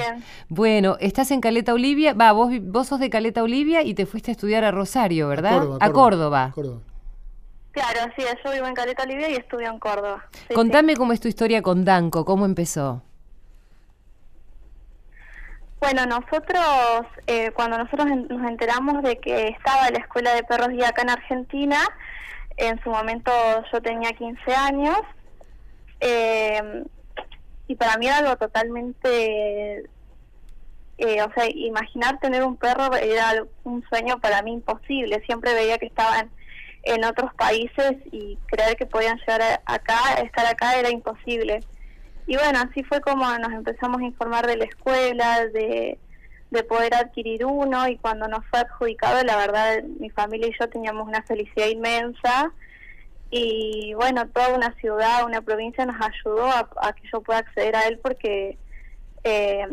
[0.48, 4.30] Bueno, estás en Caleta Olivia, va, vos, vos sos de Caleta Olivia y te fuiste
[4.30, 5.78] a estudiar a Rosario, ¿verdad?
[5.80, 6.52] A Córdoba.
[7.72, 10.24] Claro, sí, yo vivo en Caleta Olivia y estudio en Córdoba.
[10.54, 13.02] Contame cómo es tu historia con Danco, cómo empezó.
[15.78, 20.88] Bueno, nosotros, eh, cuando nosotros nos enteramos de que estaba la escuela de perros guía
[20.88, 21.78] acá en Argentina,
[22.56, 23.30] en su momento
[23.70, 24.96] yo tenía 15 años,
[26.00, 26.82] eh,
[27.68, 29.84] y para mí era algo totalmente
[30.98, 35.22] eh, o sea imaginar tener un perro era un sueño para mí imposible.
[35.26, 36.30] Siempre veía que estaban
[36.84, 41.60] en otros países y creer que podían llegar acá estar acá era imposible.
[42.26, 45.98] Y bueno así fue como nos empezamos a informar de la escuela de
[46.50, 50.68] de poder adquirir uno y cuando nos fue adjudicado la verdad mi familia y yo
[50.68, 52.52] teníamos una felicidad inmensa
[53.30, 57.86] y bueno, toda una ciudad, una provincia nos ayudó a, que yo pueda acceder a
[57.86, 58.56] él porque
[59.24, 59.66] eh,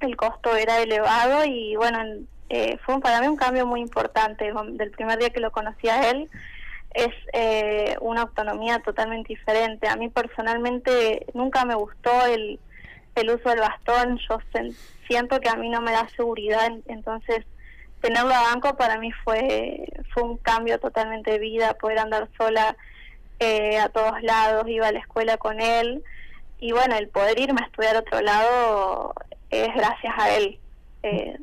[0.00, 1.98] el costo era elevado y bueno,
[2.48, 4.52] eh, fue para mí un cambio muy importante.
[4.72, 6.28] Del primer día que lo conocí a él,
[6.94, 9.88] es eh, una autonomía totalmente diferente.
[9.88, 12.60] A mí personalmente nunca me gustó el,
[13.14, 14.38] el uso del bastón, yo
[15.08, 17.44] siento que a mí no me da seguridad, entonces
[18.02, 22.76] tenerlo a banco para mí fue, fue un cambio totalmente de vida, poder andar sola
[23.38, 26.02] eh, a todos lados, iba a la escuela con él
[26.58, 29.14] y bueno, el poder irme a estudiar a otro lado
[29.50, 30.58] es gracias a él.
[31.02, 31.38] Eh,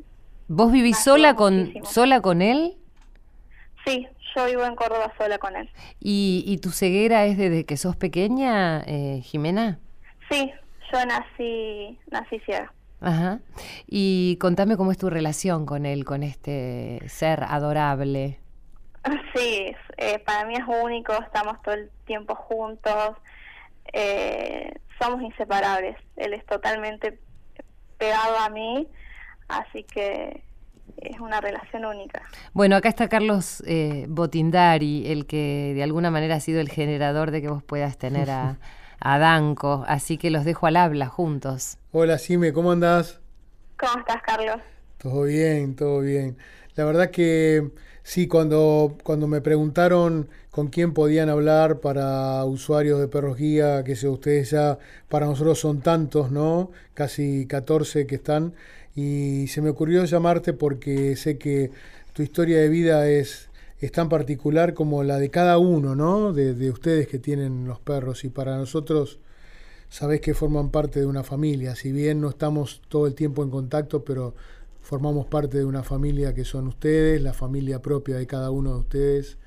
[0.48, 2.76] ¿Vos vivís sola con, sola con él?
[3.84, 5.68] Sí, yo vivo en Córdoba sola con él.
[6.00, 9.78] ¿Y, y tu ceguera es desde que sos pequeña, eh, Jimena?
[10.30, 10.50] Sí,
[10.92, 12.72] yo nací, nací ciega.
[13.00, 13.40] Ajá.
[13.86, 18.38] Y contame cómo es tu relación con él, con este ser adorable.
[19.34, 23.16] Sí, eh, para mí es único, estamos todo el tiempo juntos,
[23.92, 27.18] eh, somos inseparables, él es totalmente
[27.96, 28.86] pegado a mí,
[29.48, 30.42] así que
[30.98, 32.22] es una relación única.
[32.52, 37.30] Bueno, acá está Carlos eh, Botindari, el que de alguna manera ha sido el generador
[37.30, 38.58] de que vos puedas tener a,
[39.00, 41.78] a Danco, así que los dejo al habla juntos.
[41.92, 43.20] Hola Sime, ¿cómo andás?
[43.78, 44.60] ¿Cómo estás, Carlos?
[44.98, 46.36] Todo bien, todo bien.
[46.76, 47.70] La verdad que
[48.02, 53.96] sí, cuando, cuando me preguntaron con quién podían hablar para usuarios de perros guía, que
[53.96, 56.70] sé, ustedes ya, para nosotros son tantos, ¿no?
[56.94, 58.54] Casi 14 que están,
[58.94, 61.70] y se me ocurrió llamarte porque sé que
[62.12, 63.49] tu historia de vida es,
[63.80, 66.32] es tan particular como la de cada uno, ¿no?
[66.32, 69.20] De, de ustedes que tienen los perros, y para nosotros
[69.88, 73.50] sabés que forman parte de una familia, si bien no estamos todo el tiempo en
[73.50, 74.34] contacto, pero
[74.80, 78.80] formamos parte de una familia que son ustedes, la familia propia de cada uno de
[78.80, 79.38] ustedes.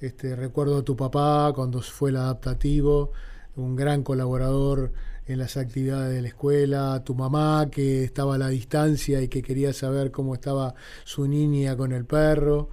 [0.00, 3.12] Este, recuerdo a tu papá cuando fue el adaptativo,
[3.56, 4.92] un gran colaborador
[5.26, 9.28] en las actividades de la escuela, a tu mamá que estaba a la distancia y
[9.28, 12.70] que quería saber cómo estaba su niña con el perro.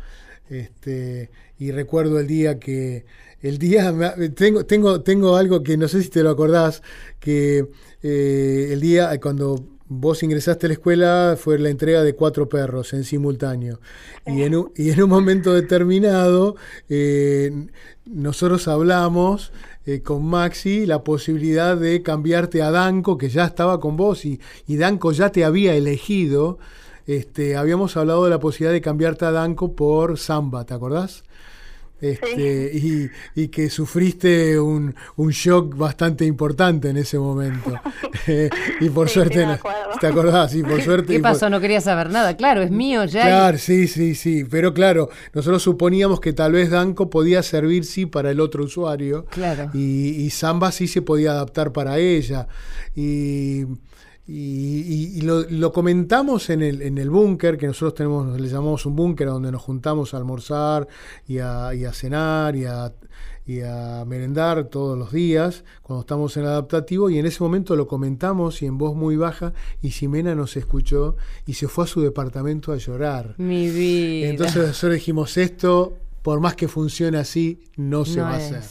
[0.49, 3.05] Este, y recuerdo el día que,
[3.41, 3.93] el día,
[4.35, 6.81] tengo, tengo, tengo algo que no sé si te lo acordás,
[7.19, 7.67] que
[8.03, 12.93] eh, el día cuando vos ingresaste a la escuela fue la entrega de cuatro perros
[12.93, 13.79] en simultáneo.
[14.25, 16.55] Y en un, y en un momento determinado
[16.89, 17.67] eh,
[18.05, 19.51] nosotros hablamos
[19.85, 24.39] eh, con Maxi la posibilidad de cambiarte a Danco, que ya estaba con vos y,
[24.67, 26.57] y Danco ya te había elegido.
[27.07, 31.23] Este, habíamos hablado de la posibilidad de cambiarte a Danco por Samba, ¿te acordás?
[32.01, 37.73] Este, y, y, que sufriste un, un, shock bastante importante en ese momento.
[38.81, 39.47] y por suerte,
[40.01, 40.51] ¿te acordás?
[40.51, 41.13] Sí, por suerte.
[41.13, 41.49] ¿Qué pasó?
[41.49, 42.35] No quería saber nada.
[42.35, 43.21] Claro, es mío ya.
[43.21, 44.43] Claro, sí, sí, sí.
[44.43, 49.25] Pero claro, nosotros suponíamos que tal vez Danco podía servir, sí, para el otro usuario.
[49.29, 49.71] Claro.
[49.73, 52.47] Y, y Samba sí se podía adaptar para ella.
[52.93, 53.63] Y
[54.27, 59.27] y, lo, comentamos en el, en el búnker, que nosotros tenemos, le llamamos un búnker,
[59.27, 60.87] donde nos juntamos a almorzar
[61.27, 62.91] y a, cenar y a,
[63.45, 67.75] y a, merendar todos los días, cuando estamos en el adaptativo, y en ese momento
[67.75, 71.87] lo comentamos y en voz muy baja, y Ximena nos escuchó y se fue a
[71.87, 73.35] su departamento a llorar.
[73.37, 74.29] Mi vida.
[74.29, 78.63] Entonces nosotros dijimos esto, por más que funcione así, no se va a hacer.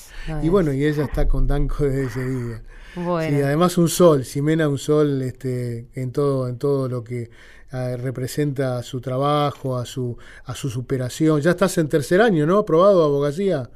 [0.43, 2.62] y bueno, y ella está con Danco desde ese día.
[2.96, 3.37] Bueno.
[3.37, 7.30] Sí, además un sol, Ximena un sol este, en todo, en todo lo que
[7.72, 11.40] eh, representa su trabajo, a su, a su superación.
[11.40, 12.59] Ya estás en tercer año, ¿no?
[12.59, 13.68] ¿Aprobado abogacía?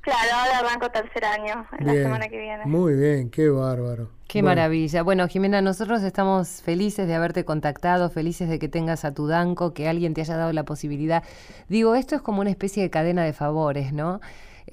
[0.00, 2.66] Claro, ahora arranco tercer año, la semana que viene.
[2.66, 4.10] Muy bien, qué bárbaro.
[4.28, 5.02] Qué maravilla.
[5.02, 9.72] Bueno, Jimena, nosotros estamos felices de haberte contactado, felices de que tengas a tu Danco,
[9.72, 11.22] que alguien te haya dado la posibilidad.
[11.68, 14.20] Digo, esto es como una especie de cadena de favores, ¿no?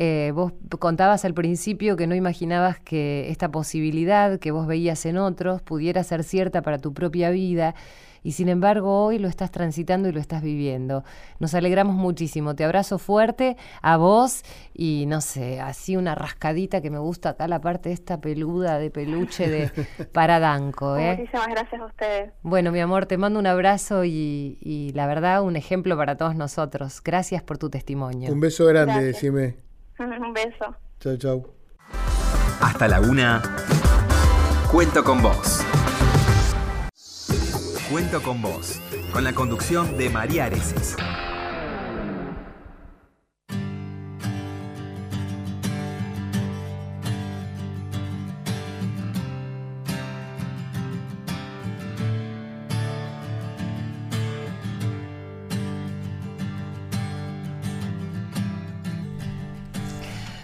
[0.04, 5.20] Eh, vos contabas al principio que no imaginabas que esta posibilidad que vos veías en
[5.20, 7.76] otros pudiera ser cierta para tu propia vida
[8.24, 11.04] y sin embargo hoy lo estás transitando y lo estás viviendo.
[11.38, 12.56] Nos alegramos muchísimo.
[12.56, 14.42] Te abrazo fuerte a vos
[14.74, 18.90] y no sé, así una rascadita que me gusta acá la parte esta peluda de
[18.90, 19.70] peluche de
[20.14, 20.98] Paradanco.
[20.98, 21.18] ¿eh?
[21.20, 22.34] Muchísimas gracias a ustedes.
[22.42, 27.04] Bueno, mi amor, te mando un abrazo y, la verdad un ejemplo para todos nosotros.
[27.04, 28.34] Gracias por tu testimonio.
[28.34, 29.70] Un beso grande, decime.
[30.00, 30.76] Un beso.
[31.00, 31.54] Chao, chao.
[32.62, 33.42] Hasta la una.
[34.72, 35.66] Cuento con vos.
[37.90, 38.80] Cuento con vos.
[39.12, 40.96] Con la conducción de María Areces.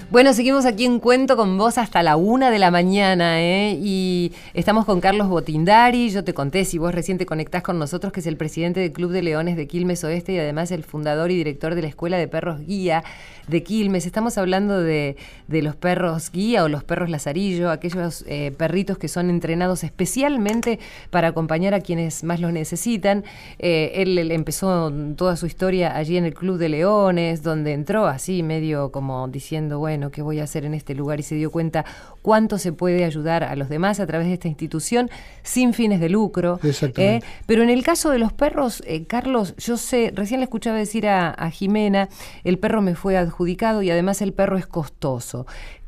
[0.10, 3.78] Bueno, seguimos aquí en Cuento con vos hasta la una de la mañana, ¿eh?
[3.78, 6.10] Y estamos con Carlos Botindari.
[6.12, 8.93] Yo te conté, si vos recién te conectás con nosotros, que es el presidente del
[8.93, 12.17] Club de Leones de Quilmes Oeste y además el fundador y director de la Escuela
[12.17, 13.04] de Perros Guía
[13.48, 14.06] de Quilmes.
[14.06, 15.17] Estamos hablando de,
[15.50, 21.30] los perros guía o los perros lazarillo, aquellos eh, perritos que son entrenados especialmente para
[21.30, 23.26] acompañar a quienes más los necesitan.
[23.60, 28.43] Eh, él, empezó toda su historia allí en el Club de Leones, donde entró así
[28.43, 31.20] medio como diciendo, bueno, ¿qué voy a hacer en este lugar?
[31.20, 31.86] Y se dio cuenta
[32.22, 35.10] cuánto se puede ayudar a los demás a través de esta institución
[35.44, 36.60] sin fines de lucro.
[36.98, 37.22] ¿eh?
[37.46, 41.30] Pero en el caso de los perros, Carlos, yo sé, recién le escuchaba decir a,
[41.30, 42.10] a Jimena,
[42.44, 45.46] el perro me fue adjudicado y además el perro es costoso.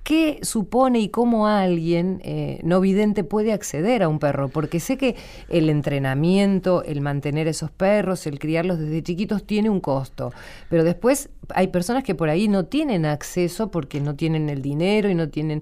[0.10, 4.50] ¿Qué supone y cómo alguien eh, no vidente puede acceder a un perro?
[4.50, 5.16] Porque sé que
[5.50, 10.34] el entrenamiento, el mantener esos perros, el criarlos desde chiquitos tiene un costo,
[10.68, 15.12] pero después hay personas que por ahí no tienen acceso porque no tienen el dinero
[15.12, 15.62] y no tienen...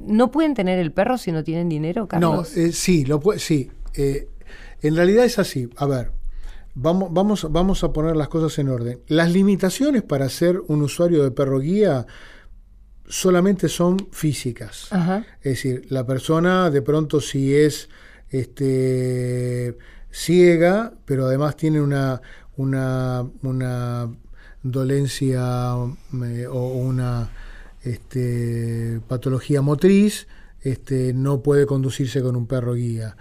[0.00, 2.52] ¿No pueden tener el perro si no tienen dinero, Carlos?
[2.56, 3.68] No, eh, sí, lo sí.
[3.94, 4.28] Eh,
[4.80, 5.70] en realidad es así.
[5.76, 6.12] A ver,
[6.80, 9.00] Vamos, vamos, vamos a poner las cosas en orden.
[9.08, 12.06] Las limitaciones para ser un usuario de perro guía
[13.08, 14.88] solamente son físicas.
[15.42, 17.88] Es decir, la persona de pronto si es
[18.30, 19.76] este,
[20.10, 22.20] ciega, pero además tiene una,
[22.56, 24.10] una, una
[24.62, 25.74] dolencia
[26.24, 27.30] eh, o una
[27.82, 30.26] este, patología motriz,
[30.60, 33.16] este, no puede conducirse con un perro guía.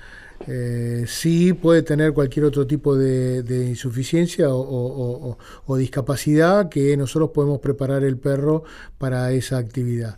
[0.46, 5.38] Eh, sí puede tener cualquier otro tipo de, insuficiencia o,
[5.78, 8.64] discapacidad que nosotros podemos preparar el perro
[8.98, 10.18] para esa actividad.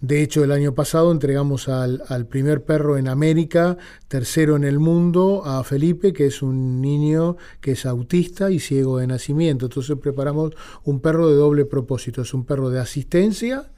[0.00, 3.76] De hecho, el año pasado entregamos al, primer perro en América,
[4.08, 8.96] tercero en el mundo, a Felipe, que es un niño que es autista y ciego
[8.96, 9.66] de nacimiento.
[9.66, 10.54] Entonces preparamos
[10.84, 12.22] un perro de doble propósito.
[12.22, 13.70] Es un perro de asistencia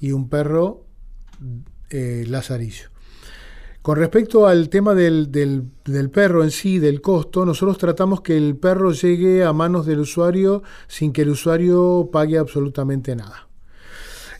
[0.00, 0.86] y un perro
[1.90, 2.93] eh, lazarillo.
[3.84, 8.56] Con respecto al tema del, del, perro en sí, del costo, nosotros tratamos que el
[8.56, 13.46] perro llegue a manos del usuario sin que el usuario pague absolutamente nada.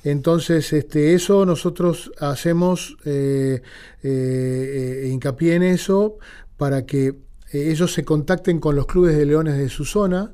[0.03, 3.61] Entonces, este, eso nosotros hacemos eh,
[4.03, 6.17] eh, eh, hincapié en eso
[6.57, 7.19] para que
[7.53, 10.33] ellos se contacten con los clubes de leones de su zona,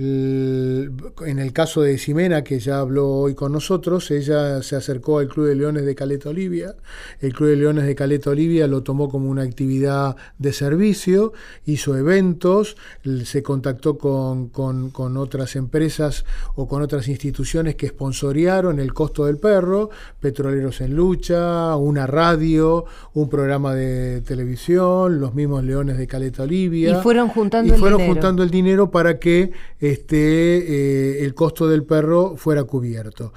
[0.00, 5.28] en el caso de Ximena, que ya habló hoy con nosotros, ella se acercó al
[5.28, 6.74] Club de Leones de Caleta Olivia.
[7.20, 11.32] El Club de Leones de Caleta Olivia lo tomó como una actividad de servicio,
[11.66, 12.76] hizo eventos,
[13.24, 16.24] se contactó con, con, otras empresas
[16.54, 19.90] o con otras instituciones que sponsorearon el costo del perro,
[20.20, 22.84] Petroleros en Lucha, una radio,
[23.14, 26.98] un programa de televisión, los mismos Leones de Caleta Olivia.
[26.98, 29.52] Y fueron juntando y fueron juntando el dinero para que
[29.90, 33.32] este, el costo del perro fuera cubierto.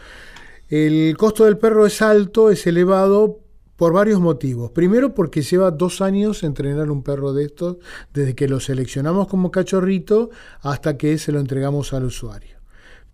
[0.69, 3.39] El costo del perro es alto, es elevado
[3.75, 4.71] por varios motivos.
[4.71, 7.77] Primero porque lleva dos años entrenar un perro de estos,
[8.13, 10.29] desde que lo seleccionamos como cachorrito
[10.61, 12.57] hasta que se lo entregamos al usuario.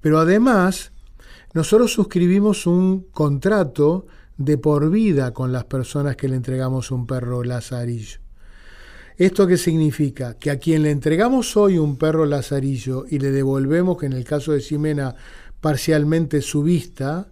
[0.01, 0.91] Pero además,
[1.53, 4.05] nosotros suscribimos un contrato
[4.37, 8.19] de por vida con las personas que le entregamos un perro lazarillo.
[9.20, 10.36] ¿Esto qué significa?
[10.36, 14.24] Que a quien le entregamos hoy un perro lazarillo y le devolvemos, que en el
[14.24, 15.13] caso de Ximena,
[15.59, 17.28] parcialmente su vista,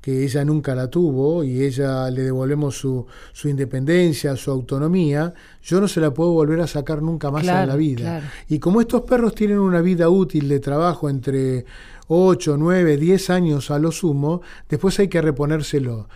[0.00, 5.80] que ella nunca la tuvo y ella le devolvemos su, su, independencia, su autonomía, yo
[5.80, 8.30] no se la puedo volver a sacar nunca más en la vida.
[8.48, 11.64] Y como estos perros tienen una vida útil de trabajo entre
[12.06, 16.06] 8, 9, 10 años a lo sumo, después hay que reponérselo.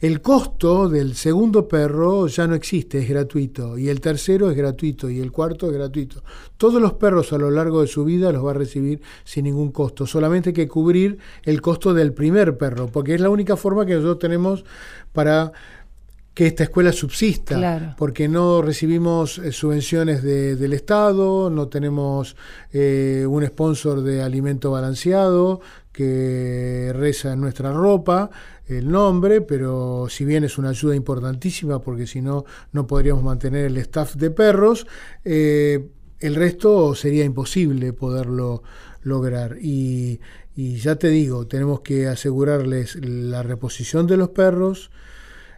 [0.00, 5.08] El costo del segundo perro ya no existe, es gratuito, y el tercero es gratuito,
[5.08, 6.22] y el cuarto es gratuito.
[6.56, 9.70] Todos los perros a lo largo de su vida los va a recibir sin ningún
[9.70, 13.86] costo, solamente hay que cubrir el costo del primer perro, porque es la única forma
[13.86, 14.64] que nosotros tenemos
[15.12, 15.52] para
[16.34, 22.34] que esta escuela subsista, porque no recibimos eh, subvenciones del Estado, no tenemos
[22.72, 25.60] eh, un sponsor de alimento balanceado
[25.94, 28.28] que reza en nuestra ropa,
[28.66, 33.66] el nombre, pero si bien es una ayuda importantísima, porque si no, no podríamos mantener
[33.66, 34.88] el staff de perros,
[35.24, 35.88] eh,
[36.18, 38.64] el resto sería imposible poderlo
[39.02, 39.56] lograr.
[39.60, 40.18] Y,
[40.56, 44.90] ya te digo, tenemos que asegurarles la reposición de los perros.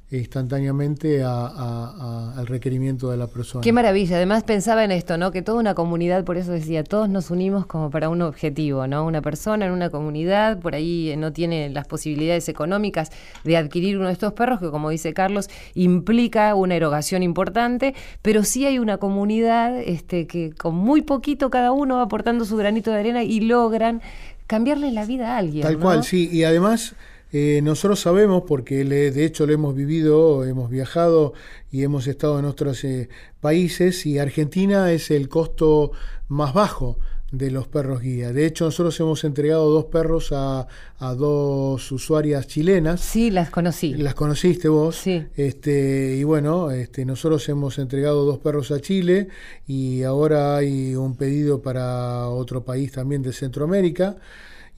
[0.10, 3.62] instantáneamente al requerimiento de la persona.
[3.62, 4.16] Qué maravilla.
[4.16, 5.32] Además pensaba en esto, ¿no?
[5.32, 9.06] Que toda una comunidad, por eso decía, todos nos unimos como para un objetivo, ¿no?
[9.06, 13.12] Una persona en una comunidad, por ahí no tiene las posibilidades económicas
[13.44, 18.46] de adquirir uno de estos perros, que como dice Carlos, implica una erogación importante, pero
[18.46, 22.92] sí hay una comunidad este, que con muy poquito cada uno va aportando su granito
[22.92, 24.02] de arena y logran
[24.48, 25.64] cambiarle la vida a alguien.
[25.64, 26.30] Tal cual, sí.
[26.32, 26.96] Y además
[27.32, 31.34] eh, nosotros sabemos, porque de hecho lo hemos vivido, hemos viajado
[31.72, 33.10] y hemos estado en otros eh,
[33.42, 35.92] países, y Argentina es el costo
[36.30, 36.98] más bajo
[37.32, 38.32] de los perros guía.
[38.32, 40.68] De hecho, nosotros hemos entregado dos perros a,
[41.00, 43.02] dos usuarias chilenas.
[43.02, 43.94] Sí, las conocí.
[43.96, 44.96] Las conociste vos.
[44.96, 45.26] Sí.
[45.36, 49.28] Este, y bueno, este, nosotros hemos entregado dos perros a Chile
[49.68, 54.16] y ahora hay un pedido para otro país también de Centroamérica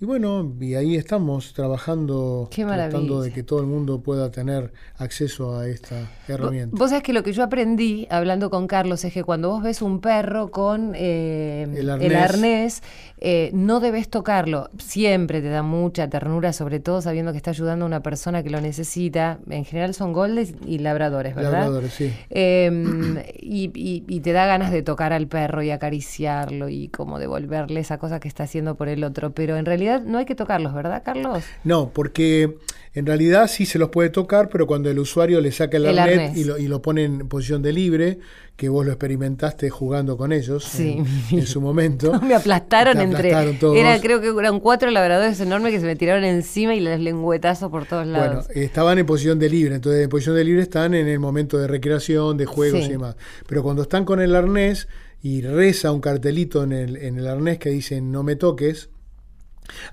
[0.02, 5.58] y bueno, y ahí estamos trabajando, tratando de que todo el mundo pueda tener acceso
[5.58, 6.78] a esta herramienta.
[6.78, 9.82] Vos sabés que lo que yo aprendí hablando con Carlos es que cuando vos ves
[9.82, 12.82] un perro con eh, El el arnés.
[13.22, 14.70] Eh, no debes tocarlo.
[14.78, 18.50] Siempre te da mucha ternura, sobre todo sabiendo que está ayudando a una persona que
[18.50, 19.40] lo necesita.
[19.50, 21.52] En general son goldes y labradores, ¿verdad?
[21.52, 22.12] Labradores, sí.
[22.30, 27.20] Eh, y, y- y te da ganas de tocar al perro y acariciarlo y como
[27.20, 29.32] devolverle esa cosa que está haciendo por el otro.
[29.34, 31.44] Pero en realidad no hay que tocarlos, ¿verdad, Carlos?
[31.64, 32.58] No, porque
[32.94, 36.00] en realidad sí se los puede tocar, pero cuando el usuario le saca el, El
[36.00, 36.38] arnés, arnés.
[36.38, 38.20] Y, lo, y lo pone en posición de libre,
[38.60, 41.02] que vos lo experimentaste jugando con ellos Sí.
[41.32, 42.20] en, en su momento.
[42.22, 43.30] Me aplastaron, entre.
[43.30, 43.78] aplastaron todos.
[43.78, 47.72] Era, creo que eran cuatro labradores enormes que se me tiraron encima y les lengüetazos
[47.72, 48.50] por todos Bueno, lados.
[48.50, 51.68] estaban en posición de libre, entonces en posición de libre están en el momento de
[51.68, 52.88] recreación, de juegos Sí.
[52.88, 53.16] y demás.
[53.48, 54.90] Pero cuando están con el arnés
[55.24, 58.90] y reza un cartelito en el, en el arnés que dice no me toques,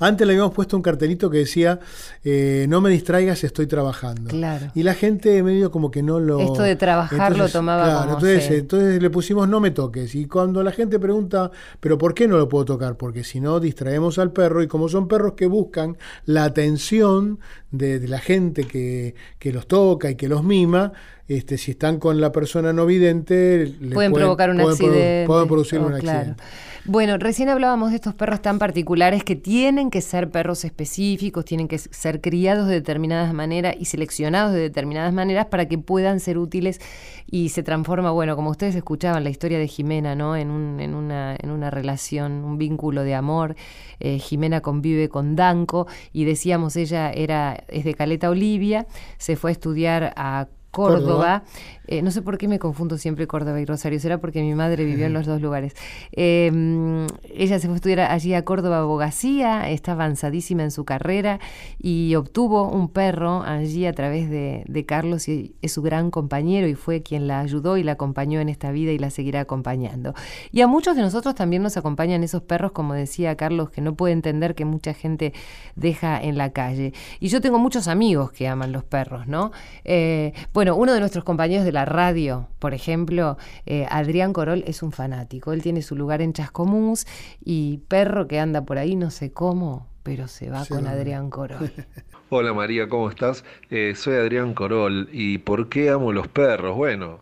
[0.01, 1.81] antes le habíamos puesto un cartelito que decía
[2.25, 4.31] eh, no me distraigas, estoy trabajando.
[4.31, 4.67] Claro.
[4.75, 6.41] Y la gente medio como que no lo...
[6.41, 10.15] Esto de trabajar lo tomaba claro, como, entonces, entonces le pusimos no me toques.
[10.15, 11.51] Y cuando la gente pregunta,
[11.81, 12.97] ¿pero por qué no lo puedo tocar?
[12.97, 14.63] Porque si no, distraemos al perro.
[14.63, 17.39] Y como son perros que buscan la atención
[17.79, 20.93] de, de la gente que, que los toca y que los mima,
[21.29, 25.27] este, si están con la persona no vidente, le pueden, provocar un pueden accidente.
[25.27, 26.19] pueden producir Oh, un claro.
[26.19, 26.43] accidente.
[26.85, 31.67] Bueno, recién hablábamos de estos perros tan particulares que tienen que ser perros específicos, tienen
[31.67, 36.39] que ser criados de determinadas maneras y seleccionados de determinadas maneras para que puedan ser
[36.39, 36.81] útiles
[37.29, 40.37] y se transforma, bueno, como ustedes escuchaban la historia de Jimena, ¿no?
[40.37, 43.57] En, un- en, una, en una relación, un vínculo de amor.
[43.99, 48.87] Eh, Jimena convive con Danco y decíamos, ella era, es de Caleta Olivia,
[49.19, 50.99] se fue a estudiar a Córdoba.
[51.01, 51.45] Córdoba.
[51.89, 54.85] Eh, no sé por qué me confundo siempre Córdoba y Rosario, será porque mi madre
[54.85, 55.75] vivió en los dos lugares.
[56.13, 60.85] Eh, mm, ella se fue a estudiar allí a Córdoba abogacía, está avanzadísima en su
[60.85, 61.39] carrera
[61.79, 66.67] y obtuvo un perro allí a través de, de Carlos y es su gran compañero
[66.67, 70.15] y fue quien la ayudó y la acompañó en esta vida y la seguirá acompañando.
[70.51, 73.95] Y a muchos de nosotros también nos acompañan esos perros, como decía Carlos, que no
[73.95, 75.33] puede entender que mucha gente
[75.77, 76.93] deja en la calle.
[77.21, 79.53] Y yo tengo muchos amigos que aman los perros, ¿no?
[79.85, 83.37] Eh, bueno, uno de nuestros compañeros de la radio, por ejemplo,
[83.67, 85.53] eh, Adrián Corol, es un fanático.
[85.53, 87.07] Él tiene su lugar en Chascomús
[87.45, 90.87] y perro que anda por ahí, no sé cómo, pero se va con.
[90.87, 91.71] Adrián Corol.
[92.31, 93.45] Hola María, ¿cómo estás?
[93.69, 96.75] Eh, soy Adrián Corol y ¿por qué amo los perros?
[96.75, 97.21] Bueno,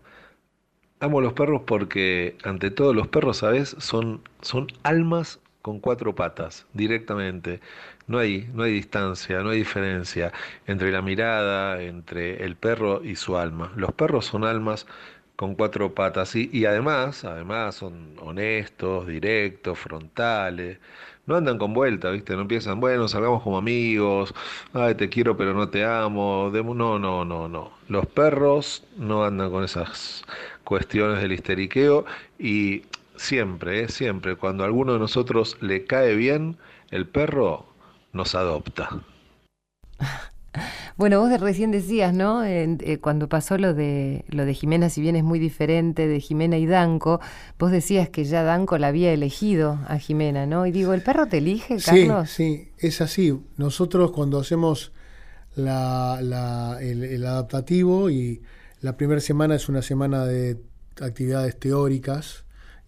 [1.01, 3.75] amo los perros porque ante todo los perros, ¿sabes?
[3.81, 7.61] Son, son almas con cuatro patas, directamente.
[8.07, 10.33] No hay, no hay distancia, no hay diferencia
[10.67, 13.73] entre la mirada, entre el perro y su alma.
[13.77, 14.87] Los perros son almas
[15.37, 20.79] con cuatro patas y, y además, además son honestos, directos, frontales.
[21.27, 22.35] No andan con vuelta, ¿viste?
[22.35, 24.35] No empiezan, bueno, salgamos como amigos,
[24.75, 26.51] ay, te quiero pero no te amo.
[26.53, 26.75] demo-".
[26.75, 27.73] No, no, no, no.
[27.89, 30.25] Los perros no andan con esas
[30.65, 32.05] cuestiones del histeriqueo
[32.39, 32.83] y
[33.17, 33.89] siempre, ¿eh?
[33.89, 36.57] siempre, cuando alguno de nosotros le cae bien,
[36.91, 37.74] el perro
[38.15, 38.89] nos adopta.
[40.97, 42.45] Bueno, vos de- recién decías, ¿no?
[42.45, 46.21] En- eh, cuando pasó lo de lo de Jimena, si bien es muy diferente de
[46.21, 47.21] Jimena y Danco,
[47.59, 50.67] vos decías que ya Danco la había elegido a Jimena, ¿no?
[50.67, 52.31] Y digo, ¿el perro te elige, Sí, Carlos?
[52.31, 53.39] sí, es así.
[53.57, 54.93] Nosotros cuando hacemos
[55.57, 58.43] la, la- el, el adaptativo y
[58.81, 60.61] la primera semana es una semana de
[61.01, 62.44] actividades teóricas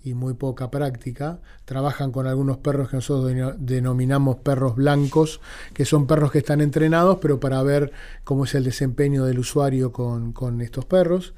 [0.06, 5.40] y muy poca práctica, trabajan con algunos perros que nosotros deno- denominamos perros blancos,
[5.74, 7.90] que son perros que están entrenados, pero para ver
[8.22, 11.34] cómo es el desempeño del usuario con, con estos perros.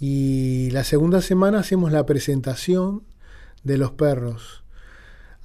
[0.00, 3.04] Y la segunda semana hacemos la presentación
[3.62, 4.64] de los perros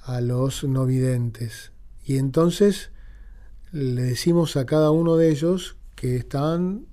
[0.02, 1.70] a los no videntes.
[2.04, 2.90] Y entonces
[3.70, 6.86] le decimos a cada uno de ellos que están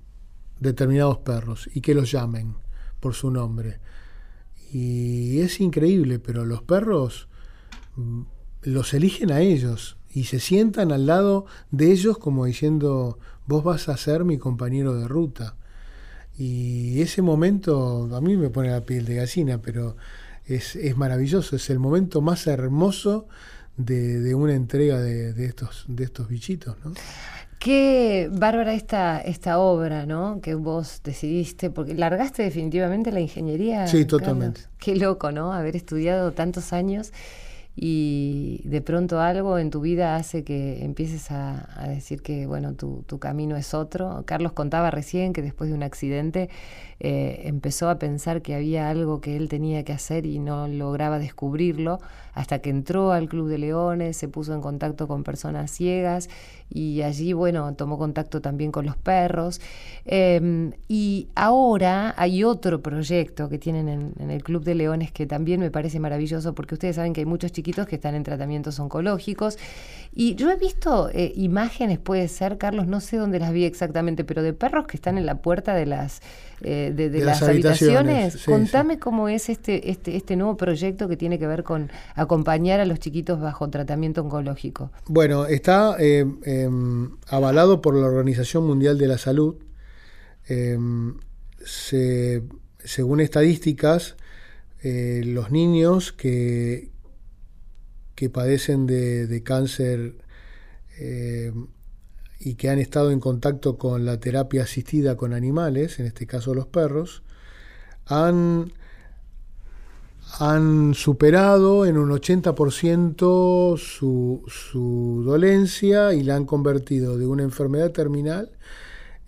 [0.60, 2.54] determinados perros y que los llamen
[3.00, 3.80] por su nombre.
[4.74, 7.28] Y es increíble, pero los perros
[7.94, 8.22] mm,
[8.62, 13.88] los eligen a ellos y se sientan al lado de ellos como diciendo, vos vas
[13.88, 15.54] a ser mi compañero de ruta.
[16.36, 19.96] Y ese momento a mí me pone la piel de gallina, pero
[20.44, 23.28] es, es maravilloso, es el momento más hermoso
[23.76, 26.76] de, de una entrega de, de estos, de estos bichitos.
[26.84, 26.94] ¿no?
[27.64, 30.42] Qué bárbara esta, esta obra, ¿no?
[30.42, 33.86] Que vos decidiste, porque largaste definitivamente la ingeniería.
[33.86, 34.20] Sí, Carlos?
[34.20, 34.60] totalmente.
[34.78, 35.50] Qué loco, ¿no?
[35.50, 37.10] Haber estudiado tantos años
[37.74, 42.74] y de pronto algo en tu vida hace que empieces a, a decir que, bueno,
[42.74, 44.24] tu, tu camino es otro.
[44.26, 46.50] Carlos contaba recién que después de un accidente
[47.00, 51.18] eh, empezó a pensar que había algo que él tenía que hacer y no lograba
[51.18, 51.98] descubrirlo,
[52.32, 56.28] hasta que entró al Club de Leones, se puso en contacto con personas ciegas
[56.70, 59.60] y allí, bueno, tomó contacto también con los perros.
[60.04, 65.60] Em, y ahora hay otro proyecto que tienen en, el Club de Leones que también
[65.60, 69.56] me parece maravilloso porque ustedes saben que hay muchos chiquitos que están en tratamientos oncológicos.
[70.12, 74.24] Y yo he visto eh, imágenes, puede ser, Carlos, no sé dónde las vi exactamente,
[74.24, 76.22] pero de perros que están en la puerta de las,
[76.62, 78.44] eh, de, las, habitaciones.
[78.44, 82.86] Contame cómo es este, este, este nuevo proyecto que tiene que ver con acompañar a
[82.86, 84.90] los chiquitos bajo tratamiento oncológico.
[85.06, 86.24] Bueno, está eh,
[86.62, 89.56] em, avalado por la Organización Mundial de la Salud.
[90.46, 91.16] Em,
[91.64, 94.16] según estadísticas,
[94.82, 96.90] los niños que,
[98.14, 100.16] que padecen de, cáncer
[100.98, 101.52] eh,
[102.38, 106.54] y que han estado en contacto con la terapia asistida con animales, en este caso
[106.54, 107.22] los perros,
[108.06, 108.72] han,
[110.38, 117.92] han superado en un 80% su, su, dolencia y la han convertido de una enfermedad
[117.92, 118.50] terminal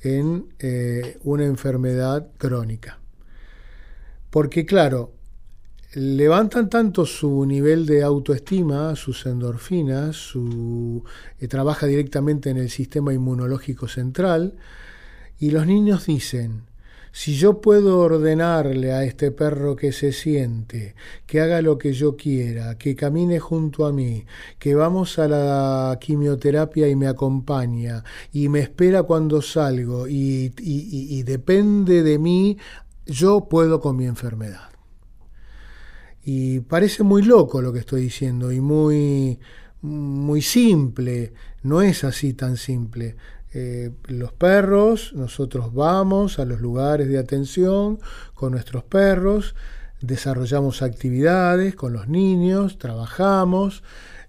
[0.00, 2.98] en eh, una enfermedad crónica.
[4.30, 5.12] Porque claro,
[5.94, 11.04] levantan tanto su nivel de autoestima, sus endorfinas, su,
[11.38, 14.56] eh, trabaja directamente en el sistema inmunológico central,
[15.38, 16.62] y los niños dicen,
[17.16, 20.94] si yo puedo ordenarle a este perro que se siente,
[21.24, 24.26] que haga lo que yo quiera, que camine junto a mí,
[24.58, 28.04] que vamos a la quimioterapia y me acompaña
[28.34, 32.58] y me espera cuando salgo y, y depende de mí,
[33.06, 34.68] yo puedo con mi enfermedad.
[36.22, 39.38] Y parece muy loco lo que estoy diciendo y muy,
[39.80, 41.32] muy simple.
[41.62, 43.16] No es así tan simple.
[43.58, 47.98] Eh, los perros, nosotros vamos a los lugares de atención
[48.34, 49.54] con nuestros perros,
[50.02, 53.82] desarrollamos actividades con los niños, trabajamos,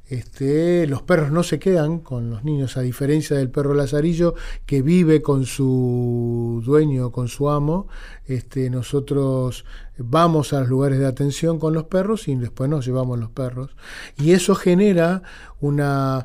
[0.08, 4.82] este, los perros no se quedan con los niños, a diferencia del perro lazarillo que
[4.82, 7.90] vive con su dueño, con su amo.
[8.28, 9.66] Este, nosotros
[9.98, 13.76] vamos a los lugares de atención con los perros y después nos llevamos los perros.
[14.16, 15.22] Y eso genera
[15.60, 16.24] una,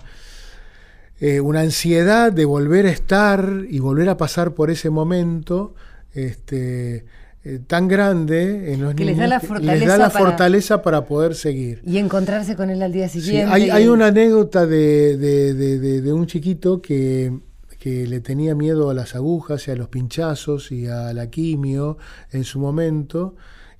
[1.20, 5.74] eh, una ansiedad de volver a estar y volver a pasar por ese momento.
[6.14, 7.04] Este,
[7.44, 10.24] eh, tan grande en los que niños les da la fortaleza, les da la para,
[10.24, 11.82] fortaleza para poder seguir.
[11.84, 13.52] Y encontrarse con él al día siguiente.
[13.52, 17.36] hay, hay, una anécdota de, de, de, de, un chiquito que,
[17.80, 21.98] que le tenía miedo a las agujas y a los pinchazos y a la quimio
[22.30, 23.34] en su momento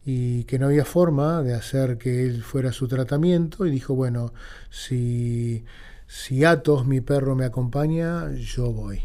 [0.05, 4.33] y que no había forma de hacer que él fuera su tratamiento y dijo, bueno,
[4.71, 5.65] si,
[6.13, 9.01] si Atos, mi perro, me acompaña, yo voy.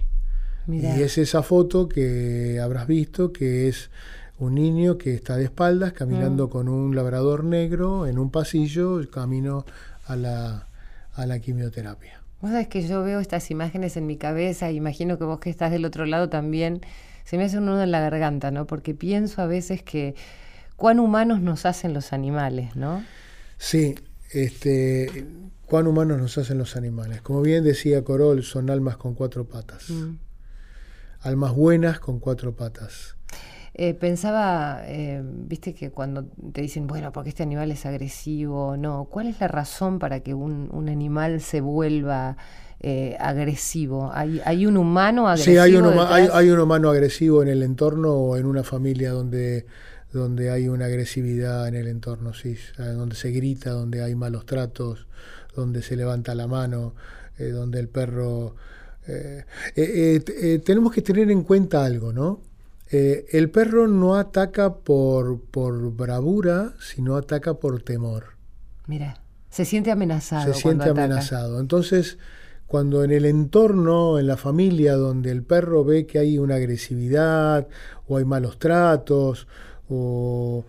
[0.67, 3.89] Y es esa foto que habrás visto, que es
[4.39, 6.49] un niño que está de espaldas caminando mm.
[6.49, 9.65] con un labrador negro en un pasillo, camino
[10.05, 10.67] a la,
[11.13, 12.21] a la quimioterapia.
[12.41, 15.71] Vos sabés que yo veo estas imágenes en mi cabeza, imagino que vos que estás
[15.71, 16.81] del otro lado también,
[17.23, 18.67] se me hace un nudo en la garganta, ¿no?
[18.67, 20.13] Porque pienso a veces que
[20.75, 23.01] cuán humanos nos hacen los animales, ¿no?
[23.57, 23.95] Sí,
[24.33, 25.25] este,
[25.67, 27.21] cuán humanos nos hacen los animales.
[27.21, 29.89] Como bien decía Corol, son almas con cuatro patas.
[29.89, 30.15] Mm.
[31.21, 33.17] Almas buenas con cuatro patas.
[33.79, 39.07] Eh, pensaba, eh, viste que cuando te dicen, bueno, porque este animal es agresivo, no,
[39.11, 42.37] ¿cuál es la razón para que un, un animal se vuelva
[42.79, 44.09] eh, agresivo?
[44.11, 45.53] ¿Hay, ¿Hay, un humano agresivo?
[45.53, 49.11] Sí, hay un, hay, hay un, humano agresivo en el entorno o en una familia
[49.11, 49.67] donde,
[50.11, 55.07] donde hay una agresividad en el entorno, sí, donde se grita, donde hay malos tratos,
[55.61, 56.95] donde se levanta la mano,
[57.37, 58.55] donde el perro...
[60.65, 62.41] tenemos que tener en cuenta algo, ¿no?
[62.89, 68.37] Eh, el perro no ataca por, por bravura, sino ataca por temor.
[68.87, 70.53] Mira, se siente amenazado.
[70.53, 71.59] Se siente amenazado.
[71.59, 72.17] Entonces,
[72.65, 77.67] cuando en el entorno, en la familia, donde el perro ve que hay una agresividad,
[78.07, 79.47] o hay malos tratos,
[79.89, 80.65] o,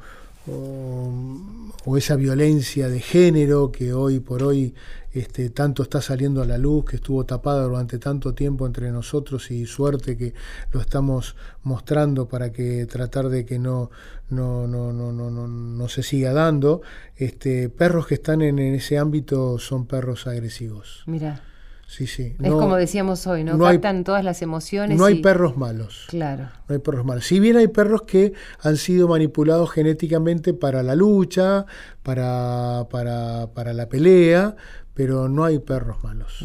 [0.50, 4.74] o, esa violencia de género que hoy por hoy
[5.12, 9.50] este, tanto está saliendo a la luz, que estuvo tapada durante tanto tiempo entre nosotros
[9.50, 10.34] y suerte que
[10.70, 13.90] lo estamos mostrando para que tratar de que no,
[14.28, 16.82] no, no, no, no, no, se siga dando.
[17.16, 21.04] Este, perros que están en, ese ámbito son perros agresivos.
[21.06, 21.42] Mira.
[21.88, 22.36] Sí, sí.
[22.42, 23.58] Es como decíamos hoy, ¿no?
[23.58, 24.98] Captan todas las emociones.
[24.98, 26.04] No hay perros malos.
[26.08, 26.50] Claro.
[26.68, 27.26] No hay perros malos.
[27.26, 31.64] Si bien hay perros que han sido manipulados genéticamente para la lucha,
[32.02, 34.54] para, para, para la pelea,
[34.92, 36.44] pero no hay perros malos.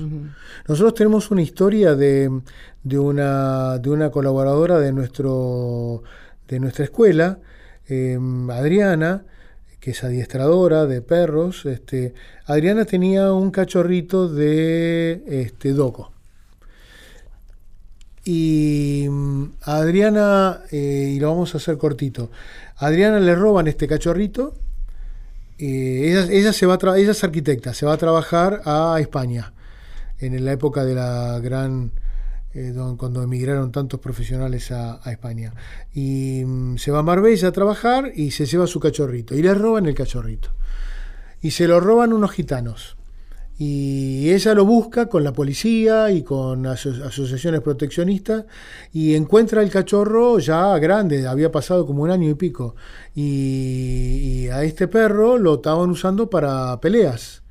[0.65, 2.41] Nosotros tenemos una historia de,
[2.83, 6.03] de, una, de una colaboradora de nuestro
[6.47, 7.39] de nuestra escuela,
[7.87, 9.25] em, Adriana,
[9.84, 12.13] que es adiestradora de perros, este,
[12.45, 16.13] Adriana tenía un cachorrito de este, Doco.
[18.23, 22.31] Y mm, Adriana, eh, y lo vamos a hacer cortito,
[22.77, 24.53] a Adriana le roban este cachorrito,
[25.59, 29.51] eh, ella, se va ella es arquitecta, se va a trabajar a España,
[30.19, 31.91] en la época de la gran,
[32.53, 35.53] eh, cuando emigraron tantos profesionales a, España.
[35.93, 39.53] Y mm, se va a Marbella a trabajar y se lleva su cachorrito, y le
[39.53, 40.49] roban el cachorrito.
[41.41, 42.95] Y se lo roban unos gitanos
[43.57, 48.45] y ella lo busca con la policía y con asociaciones proteccionistas
[48.91, 52.75] y encuentra el cachorro ya grande, había pasado como un año y pico.
[53.15, 57.42] Y, a este perro lo estaban usando para peleas.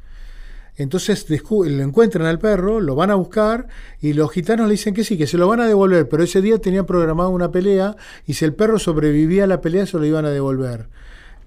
[0.82, 3.68] Entonces lo encuentran al perro, lo van a buscar
[4.00, 6.42] y los gitanos le dicen que sí, que se lo van a devolver, pero ese
[6.42, 10.04] día tenían programado una pelea y si el perro sobrevivía a la pelea se lo
[10.04, 10.88] iban a devolver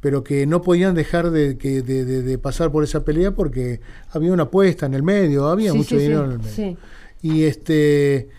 [0.02, 3.80] pero que no podían dejar de, de, pasar por esa pelea porque
[4.12, 6.78] había una apuesta en el medio, había mucho dinero en el medio.
[7.24, 8.30] Y este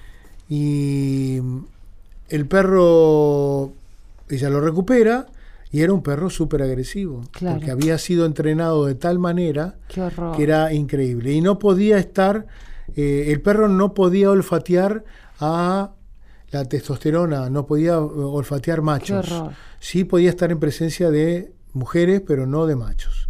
[0.49, 1.41] y
[2.29, 3.73] el perro
[4.29, 5.27] ella lo recupera
[5.77, 9.77] y era un perro súper agresivo, porque había sido entrenado de tal manera
[10.35, 11.33] que era increíble.
[11.33, 12.47] Y no podía estar,
[12.97, 15.05] eh, el perro no podía olfatear
[15.39, 15.93] a
[16.49, 19.31] la testosterona, no podía olfatear machos.
[19.79, 23.29] Sí podía estar en presencia de mujeres, pero no de machos.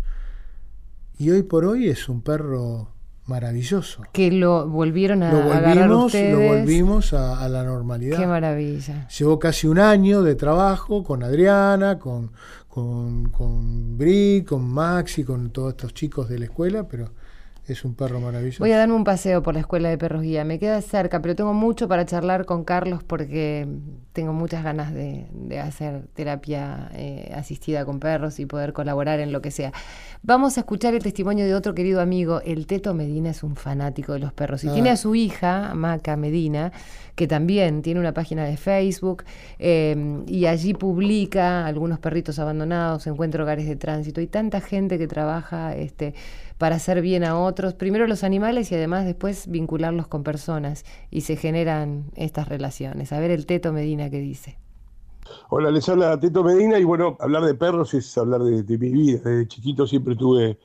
[1.19, 2.93] Y hoy por hoy es un perro
[3.27, 4.03] maravilloso.
[4.12, 8.18] Que lo volvieron a lo volvimos, Lo volvimos a, la normalidad.
[8.18, 9.09] Qué maravilla.
[9.09, 12.33] Llevó casi un año de trabajo con Adriana, con,
[12.68, 17.11] con, con Bri, con Maxi, con todos estos chicos de la escuela, pero
[17.73, 18.61] es un perro maravilloso.
[18.61, 20.45] Voy a darme un paseo por la escuela de perros guía.
[20.45, 23.67] Me queda cerca, pero tengo mucho para charlar con Carlos porque
[24.12, 25.27] tengo muchas ganas de,
[25.61, 29.73] hacer terapia eh, asistida con perros y poder colaborar en lo que sea.
[30.23, 32.41] Vamos a escuchar el testimonio de otro querido amigo.
[32.45, 34.73] El Teto Medina es un fanático de los perros y ah.
[34.73, 36.73] tiene a su hija, Maca Medina,
[37.14, 39.25] que también tiene una página de Facebook
[39.59, 44.21] eh, y allí publica algunos perritos abandonados, encuentra hogares de tránsito.
[44.21, 46.14] y tanta gente que trabaja este,
[46.59, 51.23] para hacer bien a otros, primero los animales y además después vincularlos con personas y
[51.23, 53.13] se generan estas relaciones.
[53.13, 54.59] A ver el Teto Medina que dice.
[55.51, 59.21] Hola, les habla Teto Medina y bueno, hablar de perros es hablar de, mi vida.
[59.25, 60.59] Desde chiquito siempre tuve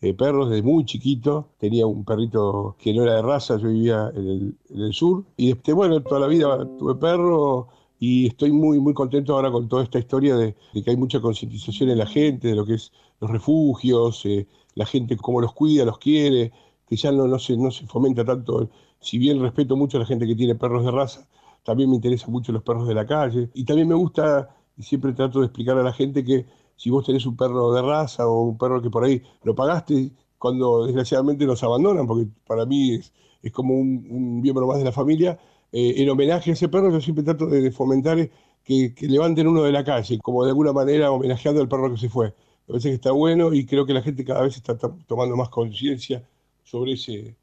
[0.00, 1.48] eh, perros, desde muy chiquito.
[1.58, 5.24] Tenía un perrito que no era de raza, yo vivía en el, sur.
[5.36, 7.68] Y este, bueno, toda la vida tuve perro
[7.98, 11.90] y estoy muy, muy contento ahora con toda esta historia de, que hay mucha concientización
[11.90, 15.84] en la gente, de lo que es los refugios, eh, la gente cómo los cuida,
[15.84, 16.52] los quiere,
[16.88, 18.70] que ya no, no, se, no se fomenta tanto.
[19.00, 21.28] Si bien respeto mucho a la gente que tiene perros de raza,
[21.64, 23.50] también me interesan mucho los perros de la calle.
[23.54, 26.46] Y también me gusta, y siempre trato de explicar a la gente que
[26.76, 30.12] si vos tenés un perro de raza o un perro que por ahí lo pagaste,
[30.38, 33.12] cuando desgraciadamente nos abandonan, porque para mí es,
[33.42, 35.38] es como un, miembro más de la familia,
[35.70, 38.28] eh, en homenaje a ese perro yo siempre trato de, fomentar
[38.64, 41.98] que, que levanten uno de la calle, como de alguna manera homenajeando al perro que
[41.98, 42.34] se fue.
[42.72, 46.26] Parece que está bueno y creo que la gente cada vez está tomando más conciencia
[46.62, 47.36] sobre ese,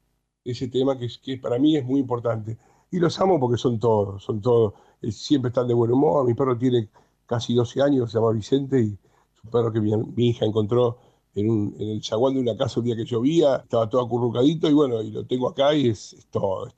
[0.44, 2.58] ese tema que, que para mí es muy importante.
[2.90, 6.26] Y los amo porque son todos, son todos, eh, siempre están de buen humor.
[6.26, 6.88] Mi perro tiene
[7.26, 8.98] casi 12 años, se llama Vicente, y
[9.34, 9.92] es un perro que mi,
[10.30, 10.98] hija encontró
[11.36, 14.68] en, un, en, el zaguán de una casa un día que llovía, estaba todo acurrucadito
[14.68, 16.68] y bueno, y lo tengo acá y es, es todo,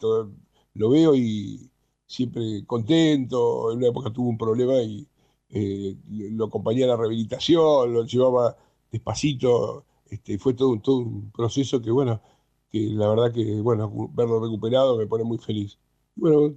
[0.74, 1.70] lo veo y
[2.06, 3.72] siempre contento.
[3.72, 5.08] En una época tuvo un problema y
[5.52, 8.56] eh, lo acompañé a la rehabilitación, lo llevaba
[8.90, 12.20] despacito, este, fue todo, todo un proceso que, bueno,
[12.70, 15.78] que la verdad que, bueno, verlo recuperado me pone muy feliz.
[16.14, 16.54] Bueno,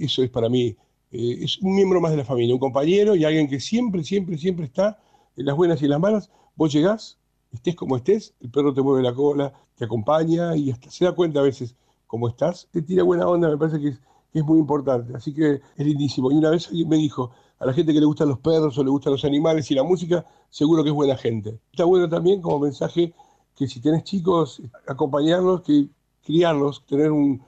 [0.00, 0.76] eso es para mí,
[1.10, 4.38] eh, es un miembro más de la familia, un compañero y alguien que siempre, siempre,
[4.38, 4.98] siempre está
[5.36, 6.30] en las buenas y en las malas.
[6.56, 7.18] Vos llegás,
[7.52, 11.12] estés como estés, el perro te mueve la cola, te acompaña y hasta se da
[11.12, 11.74] cuenta a veces
[12.06, 14.00] cómo estás, te tira buena onda, me parece que es,
[14.32, 15.14] que es muy importante.
[15.14, 16.30] Así que es lindísimo.
[16.32, 17.30] Y una vez alguien me dijo,
[17.60, 19.82] a la gente que le gustan los perros o le gustan los animales y la
[19.82, 21.60] música, seguro que es buena gente.
[21.70, 23.12] Está bueno también como mensaje
[23.54, 25.88] que si tenés chicos, acompañarlos, que
[26.24, 27.42] criarlos, tener un,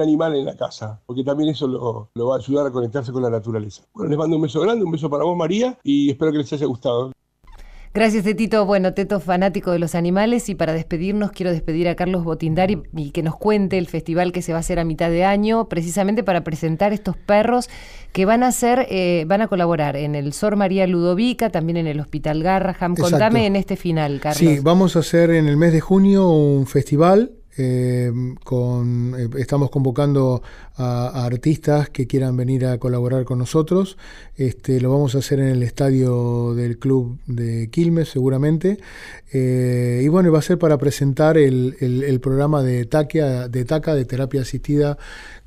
[0.00, 3.22] animal en la casa, porque también eso lo, lo, va a ayudar a conectarse con
[3.22, 3.84] la naturaleza.
[3.94, 6.52] Bueno, les mando un beso grande, un beso para vos María y espero que les
[6.52, 7.12] haya gustado.
[7.98, 8.64] Gracias, Tetito.
[8.64, 10.48] Bueno, Teto, fanático de los animales.
[10.48, 14.40] Y para despedirnos, quiero despedir a Carlos Botindari y que nos cuente el festival que
[14.40, 17.68] se va a hacer a mitad de año, precisamente para presentar estos perros
[18.12, 21.88] que van a ser, eh, van a colaborar en el Sor María Ludovica, también en
[21.88, 22.94] el Hospital Garraham.
[22.94, 24.38] Contame en este final, Carlos.
[24.38, 28.12] Sí, vamos a hacer en el mes de junio un festival eh,
[28.44, 30.42] con, eh, estamos convocando
[30.76, 33.98] a, artistas que quieran venir a colaborar con nosotros.
[34.36, 38.78] Este, lo vamos a hacer en el estadio del club de Quilmes seguramente.
[39.32, 44.04] Eh, y bueno, va a ser para presentar el programa de, taquia, de TACA, de
[44.04, 44.96] terapia asistida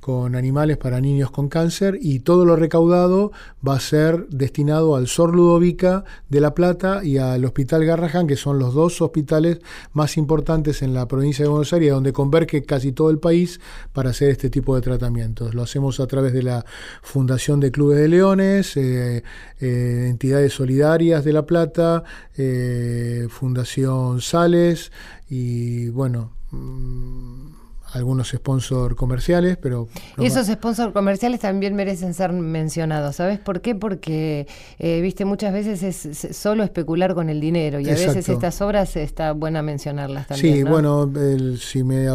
[0.01, 3.31] con animales para niños con cáncer y todo lo recaudado
[3.65, 8.35] va a ser destinado al SOR Ludovica de La Plata y al Hospital Garrahan, que
[8.35, 9.59] son los dos hospitales
[9.93, 13.61] más importantes en la provincia de Buenos Aires, donde converge casi todo el país
[13.93, 15.53] para hacer este tipo de tratamientos.
[15.53, 16.65] Lo hacemos a través de la
[17.03, 19.23] Fundación de Clubes de Leones, eh,
[19.59, 22.03] eh, entidades solidarias de La Plata,
[22.35, 24.91] eh, Fundación Sales
[25.29, 26.31] y bueno.
[26.49, 27.60] Mmm,
[27.93, 29.87] algunos sponsors comerciales, pero...
[30.17, 33.75] No Esos sponsors comerciales también merecen ser mencionados, ¿sabes por qué?
[33.75, 34.47] Porque,
[34.79, 38.03] eh, viste, muchas veces es solo especular con el dinero y Exacto.
[38.03, 40.55] a veces estas obras está buena mencionarlas también.
[40.55, 40.69] Sí, ¿no?
[40.69, 42.07] bueno, el, si me,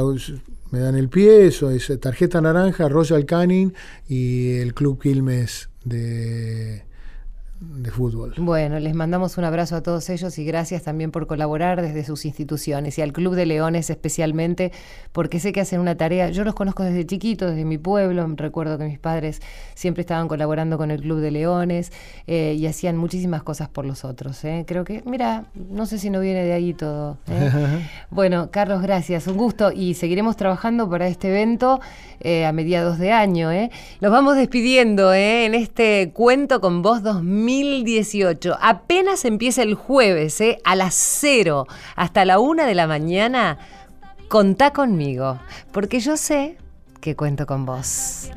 [0.70, 3.74] me, dan el pie, eso es Tarjeta Naranja, Royal Canin
[4.08, 6.85] y el Club Quilmes de
[7.60, 8.34] de fútbol.
[8.36, 12.26] Bueno, les mandamos un abrazo a todos ellos y gracias también por colaborar desde sus
[12.26, 14.72] instituciones y al Club de Leones especialmente,
[15.12, 18.76] porque sé que hacen una tarea, yo los conozco desde chiquitos, desde mi pueblo, recuerdo
[18.76, 19.40] que mis padres
[19.74, 21.92] siempre estaban colaborando con el Club de Leones
[22.26, 24.44] eh, y hacían muchísimas cosas por los otros.
[24.44, 24.64] ¿eh?
[24.66, 27.16] Creo que, mira, no sé si no viene de ahí todo.
[27.28, 27.88] ¿eh?
[28.10, 31.80] bueno, Carlos, gracias, un gusto y seguiremos trabajando para este evento
[32.20, 33.50] eh, a mediados de año.
[34.00, 38.58] Nos vamos despidiendo en este cuento con voz 2000 2018.
[38.60, 40.58] Apenas empieza el jueves, ¿eh?
[40.64, 43.58] a las 0 hasta la 1 de la mañana.
[44.28, 45.38] Contá conmigo,
[45.72, 46.58] porque yo sé
[47.00, 48.30] que cuento con vos.